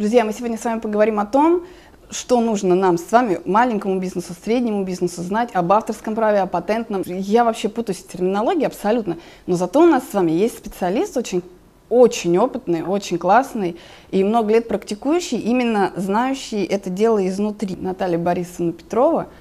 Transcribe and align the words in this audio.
Друзья, 0.00 0.24
мы 0.24 0.32
сегодня 0.32 0.56
с 0.56 0.64
вами 0.64 0.80
поговорим 0.80 1.20
о 1.20 1.26
том, 1.26 1.66
что 2.08 2.40
нужно 2.40 2.74
нам 2.74 2.96
с 2.96 3.12
вами, 3.12 3.38
маленькому 3.44 4.00
бизнесу, 4.00 4.32
среднему 4.32 4.82
бизнесу, 4.82 5.20
знать 5.20 5.50
об 5.52 5.70
авторском 5.72 6.14
праве, 6.14 6.40
о 6.40 6.46
патентном. 6.46 7.02
Я 7.04 7.44
вообще 7.44 7.68
путаюсь 7.68 7.98
в 7.98 8.08
терминологии 8.08 8.64
абсолютно, 8.64 9.18
но 9.46 9.56
зато 9.56 9.82
у 9.82 9.84
нас 9.84 10.04
с 10.08 10.14
вами 10.14 10.32
есть 10.32 10.56
специалист 10.56 11.18
очень 11.18 11.42
очень 11.90 12.38
опытный, 12.38 12.82
очень 12.82 13.18
классный 13.18 13.76
и 14.10 14.24
много 14.24 14.54
лет 14.54 14.68
практикующий, 14.68 15.36
именно 15.36 15.92
знающий 15.96 16.64
это 16.64 16.88
дело 16.88 17.28
изнутри. 17.28 17.76
Наталья 17.78 18.16
Борисовна 18.16 18.72
Петрова– 18.72 19.26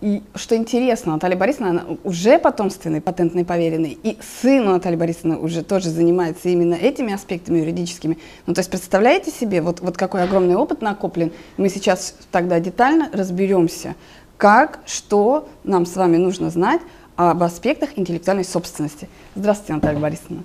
и 0.00 0.22
что 0.36 0.54
интересно, 0.54 1.14
Наталья 1.14 1.36
Борисовна, 1.36 1.70
она 1.70 1.84
уже 2.04 2.38
потомственный 2.38 3.00
патентный 3.00 3.44
поверенный, 3.44 3.98
и 4.00 4.16
сын 4.40 4.64
Натальи 4.64 4.96
Борисовны 4.96 5.36
уже 5.36 5.64
тоже 5.64 5.90
занимается 5.90 6.48
именно 6.48 6.74
этими 6.74 7.12
аспектами 7.12 7.58
юридическими. 7.58 8.16
Ну, 8.46 8.54
то 8.54 8.60
есть 8.60 8.70
представляете 8.70 9.32
себе, 9.32 9.60
вот, 9.60 9.80
вот 9.80 9.96
какой 9.96 10.22
огромный 10.22 10.54
опыт 10.54 10.82
накоплен. 10.82 11.32
Мы 11.56 11.68
сейчас 11.68 12.14
тогда 12.30 12.60
детально 12.60 13.10
разберемся, 13.12 13.96
как, 14.36 14.78
что 14.86 15.48
нам 15.64 15.84
с 15.84 15.96
вами 15.96 16.16
нужно 16.16 16.50
знать 16.50 16.80
об 17.16 17.42
аспектах 17.42 17.90
интеллектуальной 17.96 18.44
собственности. 18.44 19.08
Здравствуйте, 19.34 19.72
Наталья 19.72 19.98
Борисовна. 19.98 20.44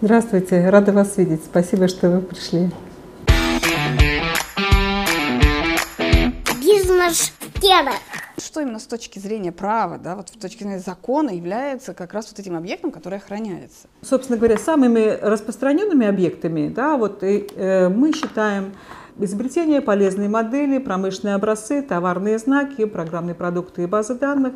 Здравствуйте, 0.00 0.70
рада 0.70 0.92
вас 0.92 1.16
видеть. 1.16 1.42
Спасибо, 1.44 1.88
что 1.88 2.08
вы 2.08 2.20
пришли. 2.20 2.70
Бизнес-тема 6.60 7.92
что 8.44 8.60
именно 8.60 8.78
с 8.78 8.86
точки 8.86 9.18
зрения 9.18 9.52
права, 9.52 9.98
да, 9.98 10.16
вот 10.16 10.28
с 10.28 10.32
точки 10.32 10.62
зрения 10.62 10.78
закона 10.78 11.30
является 11.30 11.94
как 11.94 12.12
раз 12.12 12.30
вот 12.30 12.38
этим 12.38 12.56
объектом, 12.56 12.90
который 12.90 13.18
охраняется? 13.18 13.88
Собственно 14.02 14.38
говоря, 14.38 14.58
самыми 14.58 15.18
распространенными 15.20 16.06
объектами, 16.06 16.68
да, 16.68 16.96
вот 16.96 17.22
и, 17.22 17.46
э, 17.54 17.88
мы 17.88 18.12
считаем 18.12 18.72
изобретения, 19.18 19.80
полезные 19.80 20.28
модели, 20.28 20.78
промышленные 20.78 21.34
образцы, 21.34 21.82
товарные 21.82 22.38
знаки, 22.38 22.84
программные 22.84 23.34
продукты 23.34 23.82
и 23.82 23.86
базы 23.86 24.14
данных, 24.14 24.54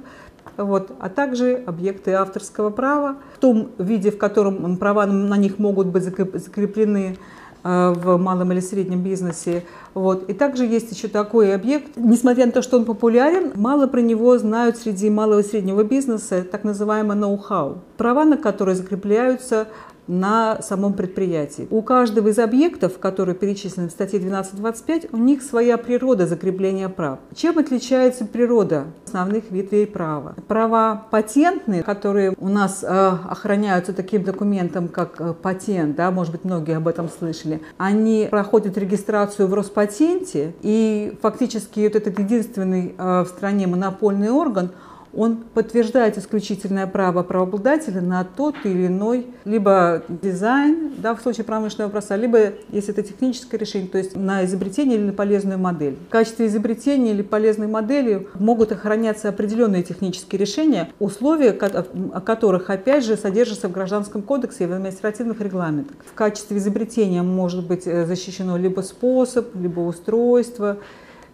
вот, 0.56 0.93
а 1.00 1.09
также 1.09 1.62
объекты 1.67 2.12
авторского 2.12 2.71
права 2.71 3.17
в 3.34 3.39
том 3.39 3.73
виде, 3.78 4.11
в 4.11 4.19
котором 4.19 4.77
права 4.78 5.05
на 5.06 5.37
них 5.37 5.59
могут 5.59 5.89
быть 5.89 6.05
закреплены 6.05 7.17
Э, 7.17 7.45
в 7.67 8.17
малом 8.17 8.53
или 8.53 8.61
среднем 8.61 9.03
бизнесе. 9.03 9.64
Вот. 9.95 10.28
И 10.31 10.34
также 10.34 10.64
есть 10.64 10.92
еще 10.92 11.09
такой 11.09 11.55
объект, 11.55 11.92
несмотря 11.97 12.47
на 12.47 12.53
то, 12.53 12.62
что 12.62 12.77
он 12.77 12.84
популярен, 12.84 13.53
мало 13.56 13.86
про 13.89 14.00
него 14.00 14.39
знают 14.39 14.77
среди 14.77 15.11
малого 15.11 15.41
и 15.41 15.42
среднего 15.42 15.83
бизнеса, 15.83 16.44
так 16.48 16.62
называемый 16.62 17.17
ноу-хау. 17.17 17.78
Права 17.97 18.25
на 18.25 18.37
которые 18.37 18.77
закрепляются 18.77 19.67
на 20.07 20.61
самом 20.62 20.95
предприятии. 20.95 21.67
У 21.71 21.83
каждого 21.83 22.29
из 22.29 22.39
объектов, 22.39 22.99
которые 22.99 23.35
перечислены 23.35 23.89
в 23.89 23.91
статье 23.91 24.21
12.25, 24.21 25.09
у 25.12 25.17
них 25.17 25.43
своя 25.43 25.77
природа 25.77 26.27
закрепления 26.27 26.89
прав. 26.89 27.19
Чем 27.35 27.59
отличается 27.59 28.25
природа 28.25 28.84
основных 29.07 29.51
ветвей 29.51 29.87
права? 29.87 30.34
Права 30.49 31.07
патентные, 31.11 31.83
которые 31.83 32.34
у 32.39 32.49
нас 32.49 32.83
э, 32.83 32.87
охраняются 32.89 33.93
таким 33.93 34.23
документом, 34.23 34.89
как 34.89 35.21
э, 35.21 35.34
патент, 35.34 35.97
да, 35.97 36.11
может 36.11 36.33
быть, 36.33 36.45
многие 36.45 36.77
об 36.77 36.89
этом 36.89 37.09
слышали, 37.09 37.62
они 37.79 38.29
проходят 38.31 38.79
регистрацию 38.79 39.49
в 39.49 39.55
Роспатенте, 39.55 40.55
и 40.62 41.17
фактически 41.23 41.81
вот 41.81 41.97
этот 41.97 42.19
единственный 42.19 42.95
э, 42.97 43.23
в 43.23 43.27
стране 43.29 43.67
монопольный 43.67 44.31
орган– 44.31 44.71
он 45.17 45.39
подтверждает 45.55 46.19
исключительное 46.19 46.86
право 46.86 47.22
правообладателя 47.22 48.00
на 48.00 48.25
тот 48.25 48.55
или 48.64 48.86
иной 48.86 49.27
либо 49.45 50.03
дизайн, 50.09 50.92
да, 50.98 51.14
в 51.14 51.20
случае 51.20 51.45
промышленного 51.45 51.91
образца, 51.91 52.17
либо, 52.17 52.53
если 52.70 52.92
это 52.92 53.03
техническое 53.03 53.56
решение, 53.56 53.89
то 53.89 53.98
есть 53.98 54.14
на 54.14 54.44
изобретение 54.44 54.98
или 54.98 55.06
на 55.06 55.12
полезную 55.12 55.59
модель. 55.59 55.97
В 56.09 56.11
качестве 56.11 56.47
изобретения 56.47 57.12
или 57.12 57.22
полезной 57.22 57.67
модели 57.67 58.28
могут 58.39 58.72
охраняться 58.72 59.28
определенные 59.28 59.83
технические 59.83 60.39
решения, 60.39 60.91
условия 60.98 61.50
о 61.50 62.21
которых, 62.21 62.71
опять 62.71 63.04
же, 63.04 63.16
содержатся 63.16 63.69
в 63.69 63.72
Гражданском 63.72 64.22
кодексе 64.22 64.65
и 64.65 64.66
в 64.66 64.72
административных 64.72 65.41
регламентах. 65.41 65.97
В 66.04 66.15
качестве 66.15 66.59
изобретения 66.59 67.22
может 67.22 67.66
быть 67.66 67.87
э, 67.87 68.04
защищено 68.06 68.56
либо 68.56 68.83
способ, 68.83 69.54
либо 69.54 69.81
устройство, 69.81 70.78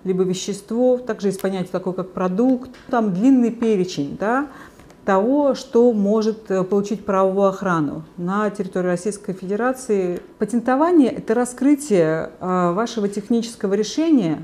либо 0.04 0.24
вещество, 0.24 0.98
также 0.98 1.28
есть 1.28 1.40
понятие 1.40 1.70
такое, 1.70 1.94
как 1.94 2.10
продукт. 2.12 2.70
Там 2.90 3.14
длинный 3.14 3.50
перечень 3.50 4.16
да, 4.18 4.48
того, 5.04 5.54
что 5.54 5.92
может 5.92 6.50
э, 6.50 6.62
получить 6.64 7.04
правовую 7.04 7.48
охрану 7.48 8.04
на 8.16 8.50
территории 8.50 8.86
Российской 8.86 9.32
Федерации. 9.32 10.20
Патентование– 10.38 11.10
это 11.10 11.34
раскрытие 11.34 12.30
э, 12.40 12.72
вашего 12.72 13.08
технического 13.08 13.74
решения, 13.74 14.42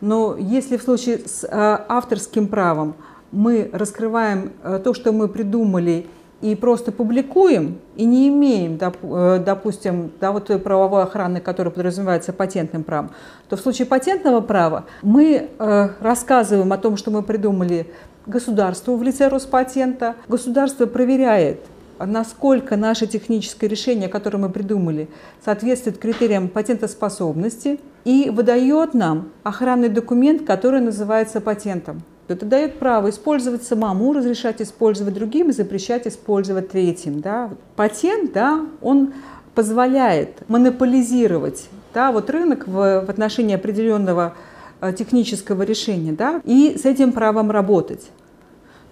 но 0.00 0.36
если 0.38 0.76
в 0.76 0.82
случае 0.82 1.18
с 1.18 1.44
э, 1.44 1.48
авторским 1.50 2.48
правом 2.48 2.94
мы 3.32 3.70
раскрываем 3.72 4.52
то, 4.82 4.92
что 4.92 5.12
мы 5.12 5.28
придумали, 5.28 6.08
и 6.40 6.54
просто 6.54 6.90
публикуем, 6.90 7.78
и 7.96 8.04
не 8.04 8.28
имеем, 8.28 8.78
э, 8.80 9.42
допустим, 9.44 10.10
да, 10.20 10.32
вот 10.32 10.46
той 10.46 10.58
правовой 10.58 11.02
охраны, 11.02 11.40
которая 11.40 11.72
подразумевается 11.72 12.32
патентным 12.32 12.82
правом, 12.82 13.10
то 13.48 13.56
в 13.56 13.60
случае 13.60 13.86
патентного 13.86 14.40
права 14.40 14.86
мы 15.02 15.48
э, 15.58 15.88
рассказываем 16.00 16.72
о 16.72 16.78
том, 16.78 16.96
что 16.96 17.10
мы 17.10 17.22
придумали 17.22 17.86
государству 18.26 18.96
в 18.96 19.02
лице 19.02 19.28
Роспатента. 19.28 20.14
Государство 20.28 20.86
проверяет, 20.86 21.60
насколько 21.98 22.76
наше 22.76 23.06
техническое 23.06 23.66
решение, 23.66 24.08
которое 24.08 24.38
мы 24.38 24.48
придумали, 24.48 25.08
соответствует 25.44 25.98
критериям 25.98 26.48
патентоспособности 26.48 27.80
и 28.04 28.30
выдает 28.30 28.94
нам 28.94 29.28
охранный 29.42 29.88
документ, 29.88 30.46
который 30.46 30.80
называется 30.80 31.40
патентом. 31.40 32.02
Это 32.30 32.46
дает 32.46 32.78
право 32.78 33.10
использовать 33.10 33.62
самому, 33.62 34.12
разрешать 34.12 34.62
использовать 34.62 35.14
другим 35.14 35.50
и 35.50 35.52
запрещать 35.52 36.06
использовать 36.06 36.70
третьим. 36.70 37.20
Да. 37.20 37.50
Патент, 37.76 38.32
да, 38.32 38.66
он 38.80 39.12
позволяет 39.54 40.48
монополизировать 40.48 41.68
да, 41.92 42.12
вот 42.12 42.30
рынок 42.30 42.66
в, 42.66 43.04
в 43.04 43.10
отношении 43.10 43.54
определенного 43.54 44.34
э, 44.80 44.92
технического 44.92 45.62
решения 45.62 46.12
да, 46.12 46.40
и 46.44 46.76
с 46.78 46.84
этим 46.84 47.12
правом 47.12 47.50
работать. 47.50 48.10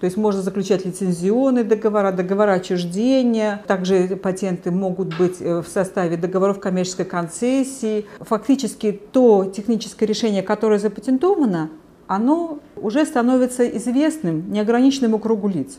То 0.00 0.04
есть 0.04 0.16
можно 0.16 0.42
заключать 0.42 0.84
лицензионные 0.84 1.64
договора, 1.64 2.12
договора 2.12 2.52
отчуждения. 2.52 3.62
Также 3.66 4.16
патенты 4.16 4.70
могут 4.70 5.16
быть 5.18 5.40
э, 5.40 5.60
в 5.60 5.66
составе 5.66 6.16
договоров 6.16 6.60
коммерческой 6.60 7.04
концессии. 7.04 8.06
Фактически 8.20 8.92
то 8.92 9.44
техническое 9.54 10.06
решение, 10.06 10.42
которое 10.42 10.78
запатентовано, 10.78 11.70
оно 12.06 12.60
уже 12.80 13.04
становится 13.06 13.68
известным 13.68 14.50
неограниченному 14.52 15.18
кругу 15.18 15.48
лиц. 15.48 15.78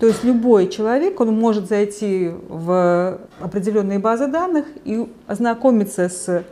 То 0.00 0.06
есть 0.06 0.22
любой 0.22 0.68
человек, 0.68 1.20
он 1.20 1.38
может 1.38 1.68
зайти 1.68 2.30
в 2.48 3.18
определенные 3.40 3.98
базы 3.98 4.28
данных 4.28 4.66
и 4.84 5.08
ознакомиться 5.26 6.08
с 6.08 6.44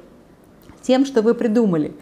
тем, 0.82 1.04
что 1.04 1.22
вы 1.22 1.34
придумали. 1.34 1.92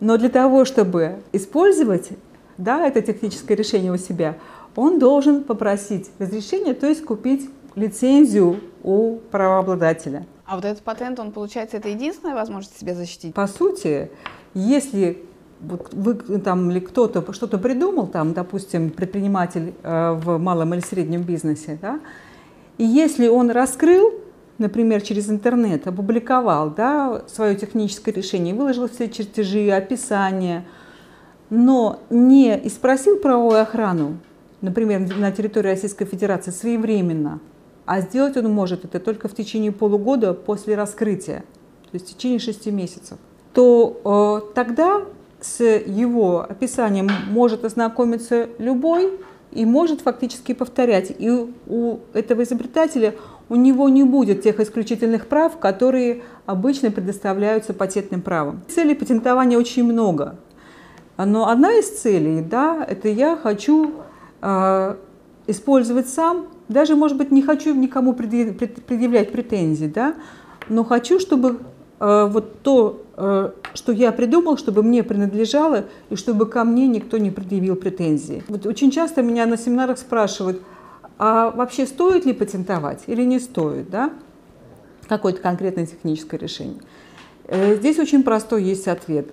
Но 0.00 0.18
для 0.18 0.28
того, 0.28 0.64
чтобы 0.64 1.20
использовать 1.32 2.10
да, 2.58 2.86
это 2.86 3.02
техническое 3.02 3.54
решение 3.54 3.92
у 3.92 3.96
себя, 3.96 4.36
он 4.76 4.98
должен 4.98 5.44
попросить 5.44 6.10
разрешения, 6.18 6.74
то 6.74 6.86
есть 6.86 7.04
купить 7.04 7.50
лицензию 7.74 8.60
у 8.82 9.18
правообладателя. 9.30 10.26
А 10.44 10.56
вот 10.56 10.64
этот 10.64 10.82
патент, 10.82 11.18
он, 11.18 11.32
получается, 11.32 11.76
это 11.76 11.88
единственная 11.88 12.34
возможность 12.34 12.78
себя 12.78 12.94
защитить? 12.94 13.34
По 13.34 13.46
сути, 13.46 14.10
если 14.54 15.22
вот 15.62 15.92
вы 15.92 16.14
там 16.40 16.70
или 16.70 16.80
кто-то 16.80 17.32
что-то 17.32 17.58
придумал, 17.58 18.06
там, 18.06 18.32
допустим, 18.32 18.90
предприниматель 18.90 19.74
э, 19.82 20.12
в 20.12 20.38
малом 20.38 20.74
или 20.74 20.80
среднем 20.80 21.22
бизнесе, 21.22 21.78
да, 21.80 22.00
и 22.78 22.84
если 22.84 23.28
он 23.28 23.50
раскрыл, 23.50 24.12
например, 24.58 25.02
через 25.02 25.30
интернет, 25.30 25.86
опубликовал 25.86 26.70
да, 26.70 27.22
свое 27.26 27.54
техническое 27.54 28.12
решение, 28.12 28.54
выложил 28.54 28.88
все 28.88 29.08
чертежи, 29.08 29.70
описания, 29.70 30.64
но 31.50 32.00
не 32.10 32.58
и 32.58 32.68
спросил 32.68 33.18
правовую 33.18 33.60
охрану, 33.60 34.18
например, 34.62 35.06
на 35.16 35.30
территории 35.32 35.68
Российской 35.68 36.06
Федерации 36.06 36.50
своевременно, 36.50 37.40
а 37.84 38.00
сделать 38.00 38.36
он 38.36 38.50
может 38.50 38.84
это 38.84 39.00
только 39.00 39.28
в 39.28 39.34
течение 39.34 39.70
полугода 39.72 40.34
после 40.34 40.74
раскрытия, 40.76 41.44
то 41.82 41.94
есть 41.94 42.08
в 42.08 42.16
течение 42.16 42.38
шести 42.38 42.70
месяцев, 42.70 43.18
то 43.52 44.00
э, 44.48 44.54
тогда 44.54 45.02
с 45.42 45.62
его 45.62 46.46
описанием 46.48 47.10
может 47.28 47.64
ознакомиться 47.64 48.48
любой 48.58 49.12
и 49.50 49.66
может 49.66 50.00
фактически 50.00 50.54
повторять. 50.54 51.12
И 51.18 51.30
у 51.66 51.98
этого 52.14 52.44
изобретателя 52.44 53.14
у 53.48 53.56
него 53.56 53.88
не 53.88 54.04
будет 54.04 54.42
тех 54.42 54.60
исключительных 54.60 55.26
прав, 55.26 55.58
которые 55.58 56.22
обычно 56.46 56.90
предоставляются 56.90 57.74
патентным 57.74 58.22
правом. 58.22 58.62
Целей 58.68 58.94
патентования 58.94 59.58
очень 59.58 59.84
много. 59.84 60.36
Но 61.18 61.48
одна 61.48 61.74
из 61.74 61.90
целей, 61.90 62.40
да, 62.40 62.86
это 62.88 63.08
я 63.08 63.36
хочу 63.36 63.92
э, 64.40 64.96
использовать 65.46 66.08
сам, 66.08 66.46
даже, 66.68 66.96
может 66.96 67.18
быть, 67.18 67.30
не 67.30 67.42
хочу 67.42 67.74
никому 67.74 68.14
предъявлять 68.14 69.32
претензий, 69.32 69.88
да, 69.88 70.14
но 70.68 70.84
хочу, 70.84 71.20
чтобы 71.20 71.58
э, 72.00 72.28
вот 72.30 72.62
то, 72.62 73.01
что 73.14 73.92
я 73.92 74.10
придумал, 74.10 74.56
чтобы 74.56 74.82
мне 74.82 75.02
принадлежало 75.02 75.84
и 76.08 76.16
чтобы 76.16 76.46
ко 76.46 76.64
мне 76.64 76.86
никто 76.86 77.18
не 77.18 77.30
предъявил 77.30 77.76
претензии. 77.76 78.42
Вот 78.48 78.64
очень 78.64 78.90
часто 78.90 79.22
меня 79.22 79.44
на 79.46 79.58
семинарах 79.58 79.98
спрашивают, 79.98 80.62
а 81.18 81.50
вообще 81.50 81.86
стоит 81.86 82.24
ли 82.24 82.32
патентовать 82.32 83.04
или 83.06 83.22
не 83.22 83.38
стоит, 83.38 83.90
да? 83.90 84.12
Какое-то 85.08 85.40
конкретное 85.40 85.86
техническое 85.86 86.38
решение. 86.38 86.80
Э, 87.48 87.76
здесь 87.76 87.98
очень 87.98 88.22
простой 88.22 88.64
есть 88.64 88.88
ответ. 88.88 89.28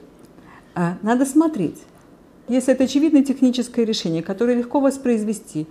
А, 0.76 0.98
надо 1.02 1.26
смотреть. 1.26 1.78
Если 2.48 2.74
это 2.74 2.84
очевидное 2.84 3.24
техническое 3.24 3.86
решение, 3.86 4.24
которое 4.24 4.56
легко 4.56 4.80
воспроизвести, 4.80 5.68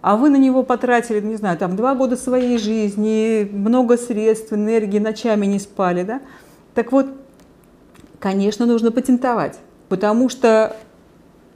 а 0.00 0.16
вы 0.16 0.30
на 0.30 0.36
него 0.36 0.62
потратили, 0.62 1.20
не 1.20 1.36
знаю, 1.36 1.58
там 1.58 1.76
два 1.76 1.94
года 1.94 2.16
своей 2.16 2.58
жизни, 2.58 3.48
много 3.52 3.98
средств, 3.98 4.52
энергии, 4.52 4.98
ночами 4.98 5.46
не 5.46 5.58
спали, 5.58 6.02
да, 6.02 6.22
так 6.74 6.92
вот, 6.92 7.06
конечно, 8.20 8.66
нужно 8.66 8.92
патентовать, 8.92 9.58
потому 9.88 10.28
что 10.28 10.76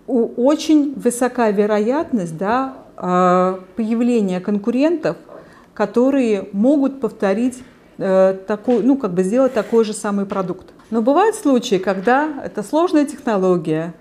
очень 0.07 0.95
высока 0.95 1.51
вероятность 1.51 2.37
да, 2.37 2.75
а, 2.97 3.61
появления 3.77 4.41
конкурентов, 4.41 5.17
которые 5.73 6.49
могут 6.53 7.01
повторить 7.01 7.63
э, 7.99 8.37
такой, 8.47 8.83
ну, 8.85 8.97
как 8.97 9.13
бы 9.13 9.25
сделать 9.25 9.55
такой 9.55 9.85
же 9.85 9.93
самый 9.93 10.25
продукт. 10.25 10.69
Но 10.91 11.03
бывают 11.03 11.35
случаи, 11.35 11.77
когда 11.77 12.29
это 12.45 12.63
сложная 12.63 13.05
технология, 13.07 13.93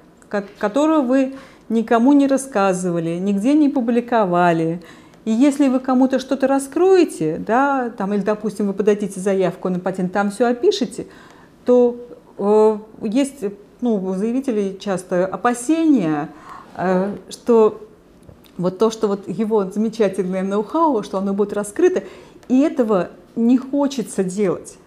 которую 0.60 1.04
вы 1.04 1.33
никому 1.69 2.13
не 2.13 2.27
рассказывали, 2.27 3.18
нигде 3.18 3.54
не 3.54 3.69
публиковали. 3.69 4.83
И 5.25 5.31
если 5.31 5.69
вы 5.69 5.80
кому-то 5.80 6.19
что-то 6.19 6.48
раскроете, 6.48 7.42
да, 7.45 7.89
там, 7.98 8.13
или, 8.13 8.21
допустим, 8.21 8.68
вы 8.68 8.74
подадите 8.74 9.19
заявку 9.19 9.69
на 9.69 9.80
патент, 9.80 10.13
там 10.13 10.30
все 10.30 10.45
опишете, 10.45 11.07
то 11.65 11.95
э, 11.98 12.12
есть 13.01 13.44
ну, 13.81 13.95
у 13.95 14.16
заявителей 14.16 14.78
часто 14.80 15.25
опасения, 15.25 16.30
э, 16.75 17.16
что 17.30 17.81
вот 18.57 18.78
то, 18.78 18.92
что 18.92 19.07
вот 19.07 19.28
его 19.28 19.66
замечательное 19.66 20.44
ноу-хау, 20.44 21.04
что 21.04 21.18
оно 21.18 21.34
будет 21.34 21.54
раскрыто, 21.54 22.04
и 22.48 22.60
этого 22.62 23.10
не 23.36 23.57
хочется 23.57 24.24
делать. 24.24 24.78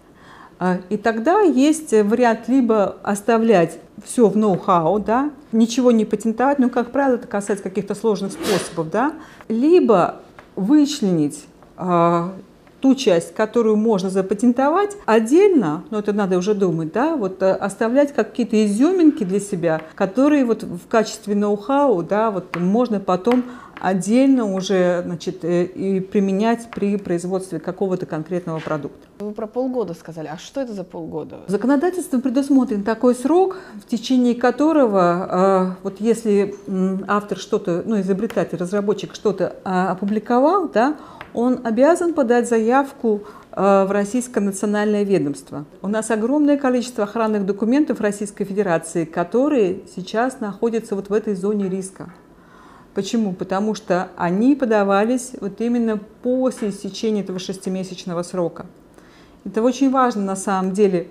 А, 0.59 0.77
и 0.89 0.97
тогда 0.97 1.41
есть 1.41 1.91
вариант 1.91 2.47
либо 2.47 2.97
оставлять 3.03 3.77
все 4.03 4.27
в 4.27 4.37
ноу-хау, 4.37 4.99
да, 4.99 5.31
ничего 5.51 5.91
не 5.91 6.05
патентовать, 6.05 6.59
но, 6.59 6.69
как 6.69 6.91
правило, 6.91 7.15
это 7.15 7.27
касается 7.27 7.63
каких-то 7.63 7.93
сложных 7.93 8.31
способов, 8.31 8.89
да, 8.89 9.13
либо 9.47 10.21
вычленить 10.55 11.45
э, 11.77 12.29
ту 12.79 12.95
часть, 12.95 13.33
которую 13.33 13.75
можно 13.75 14.09
запатентовать, 14.09 14.95
отдельно, 15.05 15.83
но 15.89 15.99
это 15.99 16.13
надо 16.13 16.37
уже 16.37 16.53
думать, 16.53 16.91
да, 16.93 17.15
вот 17.15 17.41
э, 17.41 17.51
оставлять 17.51 18.13
какие-то 18.13 18.65
изюминки 18.65 19.23
для 19.23 19.39
себя, 19.39 19.81
которые 19.95 20.45
вот 20.45 20.63
в 20.63 20.87
качестве 20.87 21.35
ноу-хау, 21.35 22.03
да, 22.03 22.31
вот 22.31 22.55
можно 22.55 22.99
потом 22.99 23.43
отдельно 23.79 24.53
уже 24.53 25.03
значит, 25.05 25.43
э, 25.43 25.65
и 25.65 25.99
применять 25.99 26.69
при 26.71 26.97
производстве 26.97 27.59
какого-то 27.59 28.05
конкретного 28.05 28.59
продукта. 28.59 29.07
Вы 29.19 29.31
про 29.31 29.47
полгода 29.47 29.93
сказали. 29.93 30.27
А 30.27 30.37
что 30.37 30.61
это 30.61 30.73
за 30.73 30.83
полгода? 30.83 31.39
Законодательством 31.47 32.21
предусмотрен 32.21 32.83
такой 32.83 33.15
срок, 33.15 33.57
в 33.83 33.87
течение 33.87 34.35
которого, 34.35 35.75
э, 35.79 35.83
вот 35.83 35.99
если 35.99 36.55
автор 37.07 37.37
что-то, 37.37 37.83
ну, 37.85 37.99
изобретатель, 37.99 38.57
разработчик 38.57 39.15
что-то 39.15 39.55
опубликовал, 39.63 40.69
да, 40.69 40.97
он 41.33 41.61
обязан 41.63 42.13
подать 42.13 42.47
заявку 42.47 43.23
э, 43.51 43.85
в 43.85 43.91
Российское 43.91 44.39
национальное 44.39 45.03
ведомство. 45.03 45.65
У 45.81 45.87
нас 45.87 46.11
огромное 46.11 46.57
количество 46.57 47.03
охранных 47.03 47.45
документов 47.45 48.01
Российской 48.01 48.45
Федерации, 48.45 49.05
которые 49.05 49.81
сейчас 49.95 50.39
находятся 50.39 50.95
вот 50.95 51.09
в 51.09 51.13
этой 51.13 51.35
зоне 51.35 51.69
риска. 51.69 52.09
Почему? 52.93 53.33
Потому 53.33 53.75
что 53.75 54.09
они 54.17 54.55
подавались 54.55 55.33
вот 55.39 55.61
именно 55.61 55.97
после 55.97 56.69
истечения 56.69 57.21
этого 57.21 57.37
шестимесячного 57.37 58.23
срока. 58.23 58.65
Это 59.45 59.61
очень 59.61 59.91
важно 59.91 60.23
на 60.23 60.35
самом 60.35 60.73
деле 60.73 61.07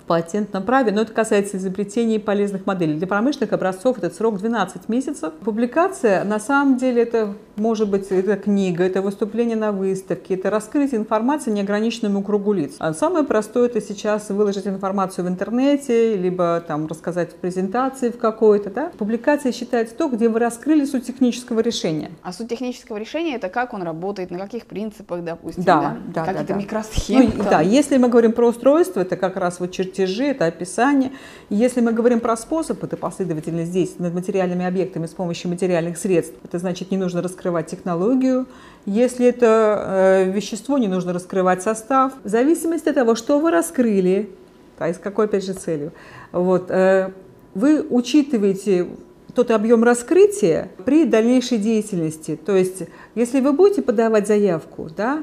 в 0.00 0.06
патентном 0.06 0.64
праве, 0.64 0.92
но 0.92 1.02
это 1.02 1.12
касается 1.12 1.56
изобретений 1.56 2.18
полезных 2.18 2.66
моделей. 2.66 2.94
Для 2.94 3.06
промышленных 3.06 3.52
образцов 3.52 3.98
этот 3.98 4.14
срок 4.14 4.38
12 4.38 4.88
месяцев. 4.88 5.32
Публикация, 5.44 6.24
на 6.24 6.40
самом 6.40 6.76
деле, 6.76 7.02
это 7.02 7.34
может 7.56 7.88
быть 7.90 8.08
это 8.10 8.36
книга, 8.36 8.84
это 8.84 9.02
выступление 9.02 9.56
на 9.56 9.70
выставке, 9.70 10.34
это 10.34 10.50
раскрытие 10.50 11.00
информации 11.00 11.50
неограниченному 11.50 12.22
кругу 12.22 12.52
лиц. 12.52 12.76
А 12.78 12.92
самое 12.94 13.24
простое 13.24 13.66
это 13.66 13.80
сейчас 13.80 14.30
выложить 14.30 14.66
информацию 14.66 15.26
в 15.26 15.28
интернете, 15.28 16.16
либо 16.16 16.62
там 16.66 16.86
рассказать 16.86 17.32
в 17.32 17.36
презентации 17.36 18.10
в 18.10 18.18
какой-то. 18.18 18.70
Да? 18.70 18.90
Публикация 18.98 19.52
считается 19.52 19.94
то, 19.94 20.08
где 20.08 20.28
вы 20.28 20.38
раскрыли 20.38 20.84
суть 20.84 21.06
технического 21.06 21.60
решения. 21.60 22.10
А 22.22 22.32
суть 22.32 22.48
технического 22.48 22.96
решения 22.96 23.36
это 23.36 23.48
как 23.48 23.74
он 23.74 23.82
работает, 23.82 24.30
на 24.30 24.38
каких 24.38 24.66
принципах, 24.66 25.22
допустим, 25.22 25.62
да, 25.62 25.98
да, 26.06 26.24
да 26.24 26.24
какие-то 26.24 26.48
да, 26.48 26.54
да. 26.54 26.60
микросхемы. 26.60 27.32
Ну, 27.36 27.44
да, 27.44 27.60
если 27.60 27.98
мы 27.98 28.08
говорим 28.08 28.32
про 28.32 28.48
устройство, 28.48 29.00
это 29.00 29.16
как 29.16 29.36
раз 29.36 29.60
вот 29.60 29.72
чертежи, 30.00 30.24
это 30.24 30.46
описание. 30.46 31.12
Если 31.48 31.80
мы 31.80 31.92
говорим 31.92 32.20
про 32.20 32.36
способ, 32.36 32.82
это 32.84 32.96
последовательность 32.96 33.72
действий 33.72 34.04
над 34.04 34.14
материальными 34.14 34.64
объектами 34.64 35.06
с 35.06 35.10
помощью 35.10 35.50
материальных 35.50 35.98
средств, 35.98 36.34
это 36.44 36.58
значит 36.58 36.90
не 36.90 36.96
нужно 36.96 37.22
раскрывать 37.22 37.66
технологию. 37.66 38.46
Если 38.86 39.26
это 39.26 40.26
э, 40.26 40.30
вещество, 40.30 40.78
не 40.78 40.88
нужно 40.88 41.12
раскрывать 41.12 41.62
состав. 41.62 42.12
В 42.24 42.28
зависимости 42.28 42.88
от 42.88 42.94
того, 42.94 43.14
что 43.14 43.38
вы 43.38 43.50
раскрыли, 43.50 44.30
да, 44.78 44.88
и 44.88 44.94
с 44.94 44.98
какой, 44.98 45.26
опять 45.26 45.44
же, 45.44 45.52
целью, 45.52 45.92
вот, 46.32 46.70
э, 46.70 47.10
вы 47.54 47.82
учитываете 47.88 48.88
тот 49.34 49.50
объем 49.50 49.84
раскрытия 49.84 50.70
при 50.84 51.04
дальнейшей 51.04 51.58
деятельности. 51.58 52.36
То 52.36 52.56
есть, 52.56 52.82
если 53.14 53.40
вы 53.40 53.52
будете 53.52 53.82
подавать 53.82 54.26
заявку, 54.26 54.88
да, 54.96 55.22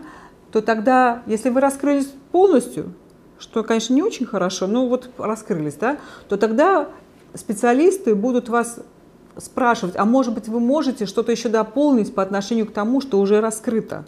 то 0.52 0.62
тогда, 0.62 1.24
если 1.26 1.50
вы 1.50 1.60
раскрылись 1.60 2.08
полностью, 2.32 2.94
что, 3.39 3.63
конечно, 3.63 3.94
не 3.94 4.04
очень 4.04 4.25
хорошо, 4.25 4.68
но 4.68 4.88
вот 4.88 5.10
раскрылись, 5.18 5.75
да, 5.75 5.98
то 6.28 6.38
тогда 6.38 6.89
специалисты 7.34 8.16
будут 8.16 8.50
вас 8.50 8.80
спрашивать, 9.38 9.95
а 9.95 10.06
может 10.06 10.34
быть 10.34 10.48
вы 10.48 10.60
можете 10.60 11.06
что-то 11.06 11.31
еще 11.31 11.50
дополнить 11.50 12.13
по 12.13 12.24
отношению 12.24 12.66
к 12.66 12.72
тому, 12.72 13.01
что 13.01 13.19
уже 13.19 13.42
раскрыто. 13.42 14.06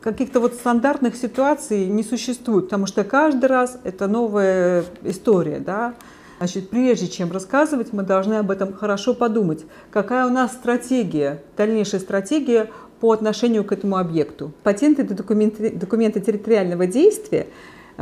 Каких-то 0.00 0.38
вот 0.38 0.54
стандартных 0.54 1.16
ситуаций 1.16 1.86
не 1.86 2.04
существует, 2.04 2.66
потому 2.66 2.86
что 2.86 3.02
каждый 3.02 3.46
раз 3.46 3.78
это 3.82 4.06
новая 4.06 4.84
история, 5.02 5.58
да. 5.58 5.94
Значит, 6.38 6.70
прежде 6.70 7.08
чем 7.08 7.30
рассказывать, 7.32 7.92
мы 7.92 8.02
должны 8.02 8.34
об 8.34 8.50
этом 8.50 8.72
хорошо 8.72 9.14
подумать. 9.14 9.64
Какая 9.90 10.26
у 10.26 10.30
нас 10.30 10.52
стратегия, 10.52 11.42
дальнейшая 11.56 12.00
стратегия 12.00 12.70
по 13.00 13.12
отношению 13.12 13.64
к 13.64 13.72
этому 13.72 13.96
объекту. 13.96 14.52
Патент– 14.62 14.98
это 15.00 15.14
документы, 15.14 15.70
документы 15.70 16.20
территориального 16.20 16.86
действия, 16.86 17.48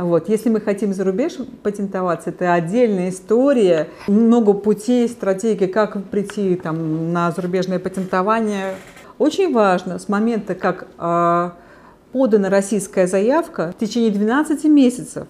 вот. 0.05 0.29
Если 0.29 0.49
мы 0.49 0.61
хотим 0.61 0.93
за 0.93 1.03
рубеж 1.03 1.33
патентоваться, 1.63 2.29
это 2.29 2.53
отдельная 2.53 3.09
история, 3.09 3.87
много 4.07 4.53
путей, 4.53 5.07
стратегий, 5.07 5.67
как 5.67 6.03
прийти 6.05 6.55
там, 6.55 7.13
на 7.13 7.31
зарубежное 7.31 7.79
патентование. 7.79 8.75
Очень 9.17 9.53
важно 9.53 9.99
с 9.99 10.09
момента, 10.09 10.55
как 10.55 10.87
э, 10.97 11.49
подана 12.11 12.49
российская 12.49 13.05
заявка, 13.05 13.73
в 13.75 13.79
течение 13.79 14.11
12 14.11 14.63
месяцев 14.65 15.27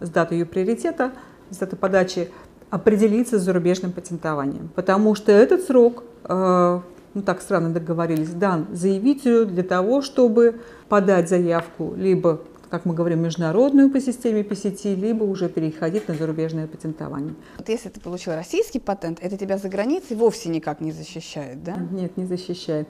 с 0.00 0.08
даты 0.08 0.34
ее 0.34 0.46
приоритета, 0.46 1.12
с 1.50 1.56
даты 1.56 1.76
подачи, 1.76 2.30
определиться 2.70 3.38
с 3.38 3.42
зарубежным 3.42 3.92
патентованием. 3.92 4.70
Потому 4.74 5.14
что 5.14 5.32
этот 5.32 5.64
срок, 5.64 6.04
э, 6.24 6.80
ну 7.14 7.22
так 7.22 7.40
странно 7.40 7.70
договорились, 7.70 8.30
дан 8.30 8.66
заявителю 8.72 9.46
для 9.46 9.62
того, 9.62 10.02
чтобы 10.02 10.60
подать 10.88 11.28
заявку 11.28 11.94
либо 11.96 12.40
как 12.70 12.84
мы 12.86 12.94
говорим, 12.94 13.20
международную 13.20 13.90
по 13.90 14.00
системе 14.00 14.42
PCT, 14.42 14.94
либо 14.94 15.24
уже 15.24 15.48
переходить 15.48 16.08
на 16.08 16.14
зарубежное 16.14 16.68
патентование. 16.68 17.34
Вот 17.58 17.68
если 17.68 17.88
ты 17.88 18.00
получил 18.00 18.34
российский 18.34 18.78
патент, 18.78 19.18
это 19.20 19.36
тебя 19.36 19.58
за 19.58 19.68
границей 19.68 20.16
вовсе 20.16 20.48
никак 20.48 20.80
не 20.80 20.92
защищает, 20.92 21.64
да? 21.64 21.76
Нет, 21.90 22.16
не 22.16 22.26
защищает. 22.26 22.86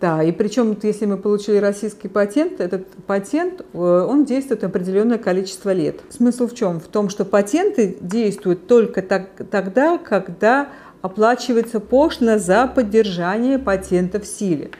Да, 0.00 0.22
и 0.22 0.32
причем, 0.32 0.76
если 0.82 1.06
мы 1.06 1.18
получили 1.18 1.58
российский 1.58 2.08
патент, 2.08 2.60
этот 2.60 2.88
патент, 3.06 3.60
э, 3.72 3.78
он 3.78 4.24
действует 4.24 4.64
определенное 4.64 5.18
количество 5.18 5.72
лет. 5.72 6.00
Смысл 6.10 6.48
в 6.48 6.54
чем? 6.54 6.80
В 6.80 6.88
том, 6.88 7.08
что 7.08 7.24
патенты 7.24 7.96
действуют 8.00 8.66
только 8.66 9.02
так, 9.02 9.28
тогда, 9.50 9.98
когда 9.98 10.68
оплачивается 11.00 11.78
пошлина 11.78 12.38
за 12.38 12.66
поддержание 12.66 13.58
патента 13.58 14.18
в 14.18 14.26
силе. 14.26 14.70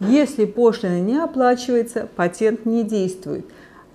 Если 0.00 0.44
пошлина 0.44 1.00
не 1.00 1.16
оплачивается, 1.16 2.08
патент 2.14 2.66
не 2.66 2.84
действует 2.84 3.46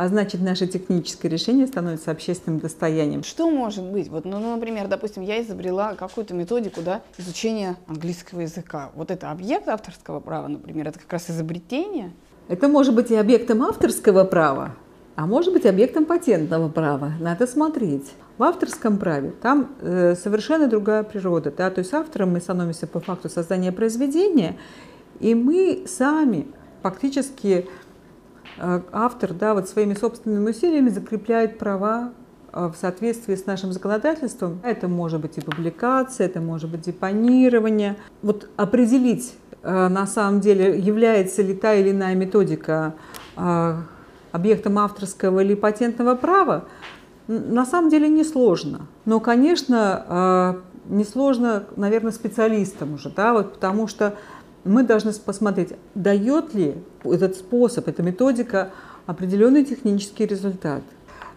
а 0.03 0.07
значит, 0.09 0.41
наше 0.41 0.67
техническое 0.67 1.29
решение 1.29 1.65
становится 1.65 2.11
общественным 2.11 2.59
достоянием. 2.59 3.23
Что 3.23 3.49
может 3.49 3.85
быть? 3.85 4.09
Вот, 4.09 4.25
ну, 4.25 4.37
например, 4.53 4.89
допустим, 4.89 5.23
я 5.23 5.41
изобрела 5.41 5.95
какую-то 5.95 6.33
методику 6.33 6.81
да, 6.81 7.01
изучения 7.17 7.77
английского 7.87 8.41
языка. 8.41 8.91
Вот 8.95 9.11
это 9.11 9.31
объект 9.31 9.69
авторского 9.69 10.19
права, 10.19 10.49
например, 10.49 10.89
это 10.89 10.99
как 10.99 11.13
раз 11.13 11.29
изобретение. 11.29 12.11
Это 12.49 12.67
может 12.67 12.93
быть 12.93 13.11
и 13.11 13.15
объектом 13.15 13.63
авторского 13.63 14.25
права, 14.25 14.75
а 15.15 15.25
может 15.25 15.53
быть 15.53 15.65
объектом 15.65 16.03
патентного 16.03 16.67
права. 16.67 17.13
Надо 17.21 17.47
смотреть. 17.47 18.11
В 18.37 18.43
авторском 18.43 18.97
праве 18.97 19.31
там 19.41 19.69
э, 19.79 20.15
совершенно 20.15 20.67
другая 20.67 21.03
природа. 21.03 21.49
Да? 21.49 21.69
То 21.69 21.79
есть 21.79 21.93
автором 21.93 22.31
мы 22.31 22.41
становимся 22.41 22.87
по 22.87 22.99
факту 22.99 23.29
создания 23.29 23.71
произведения, 23.71 24.57
и 25.21 25.33
мы 25.33 25.85
сами 25.87 26.47
фактически 26.81 27.69
автор 28.57 29.33
да, 29.33 29.53
вот 29.53 29.67
своими 29.67 29.93
собственными 29.93 30.49
усилиями 30.49 30.89
закрепляет 30.89 31.57
права 31.57 32.11
э, 32.51 32.67
в 32.67 32.75
соответствии 32.79 33.35
с 33.35 33.45
нашим 33.45 33.71
законодательством. 33.71 34.59
Это 34.63 34.87
может 34.87 35.21
быть 35.21 35.37
и 35.37 35.41
публикация, 35.41 36.27
это 36.27 36.39
может 36.39 36.69
быть 36.69 36.81
депонирование. 36.81 37.97
Вот 38.21 38.49
определить 38.55 39.33
э, 39.63 39.87
на 39.87 40.05
самом 40.05 40.39
деле, 40.39 40.79
является 40.79 41.41
ли 41.41 41.53
та 41.53 41.73
или 41.73 41.91
иная 41.91 42.15
методика 42.15 42.93
э, 43.35 43.75
объектом 44.31 44.79
авторского 44.79 45.41
или 45.41 45.55
патентного 45.55 46.15
права, 46.15 46.65
на 47.27 47.65
самом 47.65 47.89
деле 47.89 48.09
несложно. 48.09 48.87
Но, 49.05 49.21
конечно, 49.21 50.61
несложно, 50.89 51.63
наверное, 51.75 52.11
специалистам 52.11 52.95
уже, 52.95 53.09
да, 53.09 53.33
вот, 53.33 53.53
потому 53.53 53.87
что 53.87 54.15
мы 54.63 54.83
должны 54.83 55.11
посмотреть, 55.13 55.73
дает 55.95 56.53
ли 56.53 56.75
этот 57.03 57.35
способ, 57.35 57.87
эта 57.87 58.01
методика 58.01 58.71
определенный 59.05 59.65
технический 59.65 60.25
результат. 60.25 60.83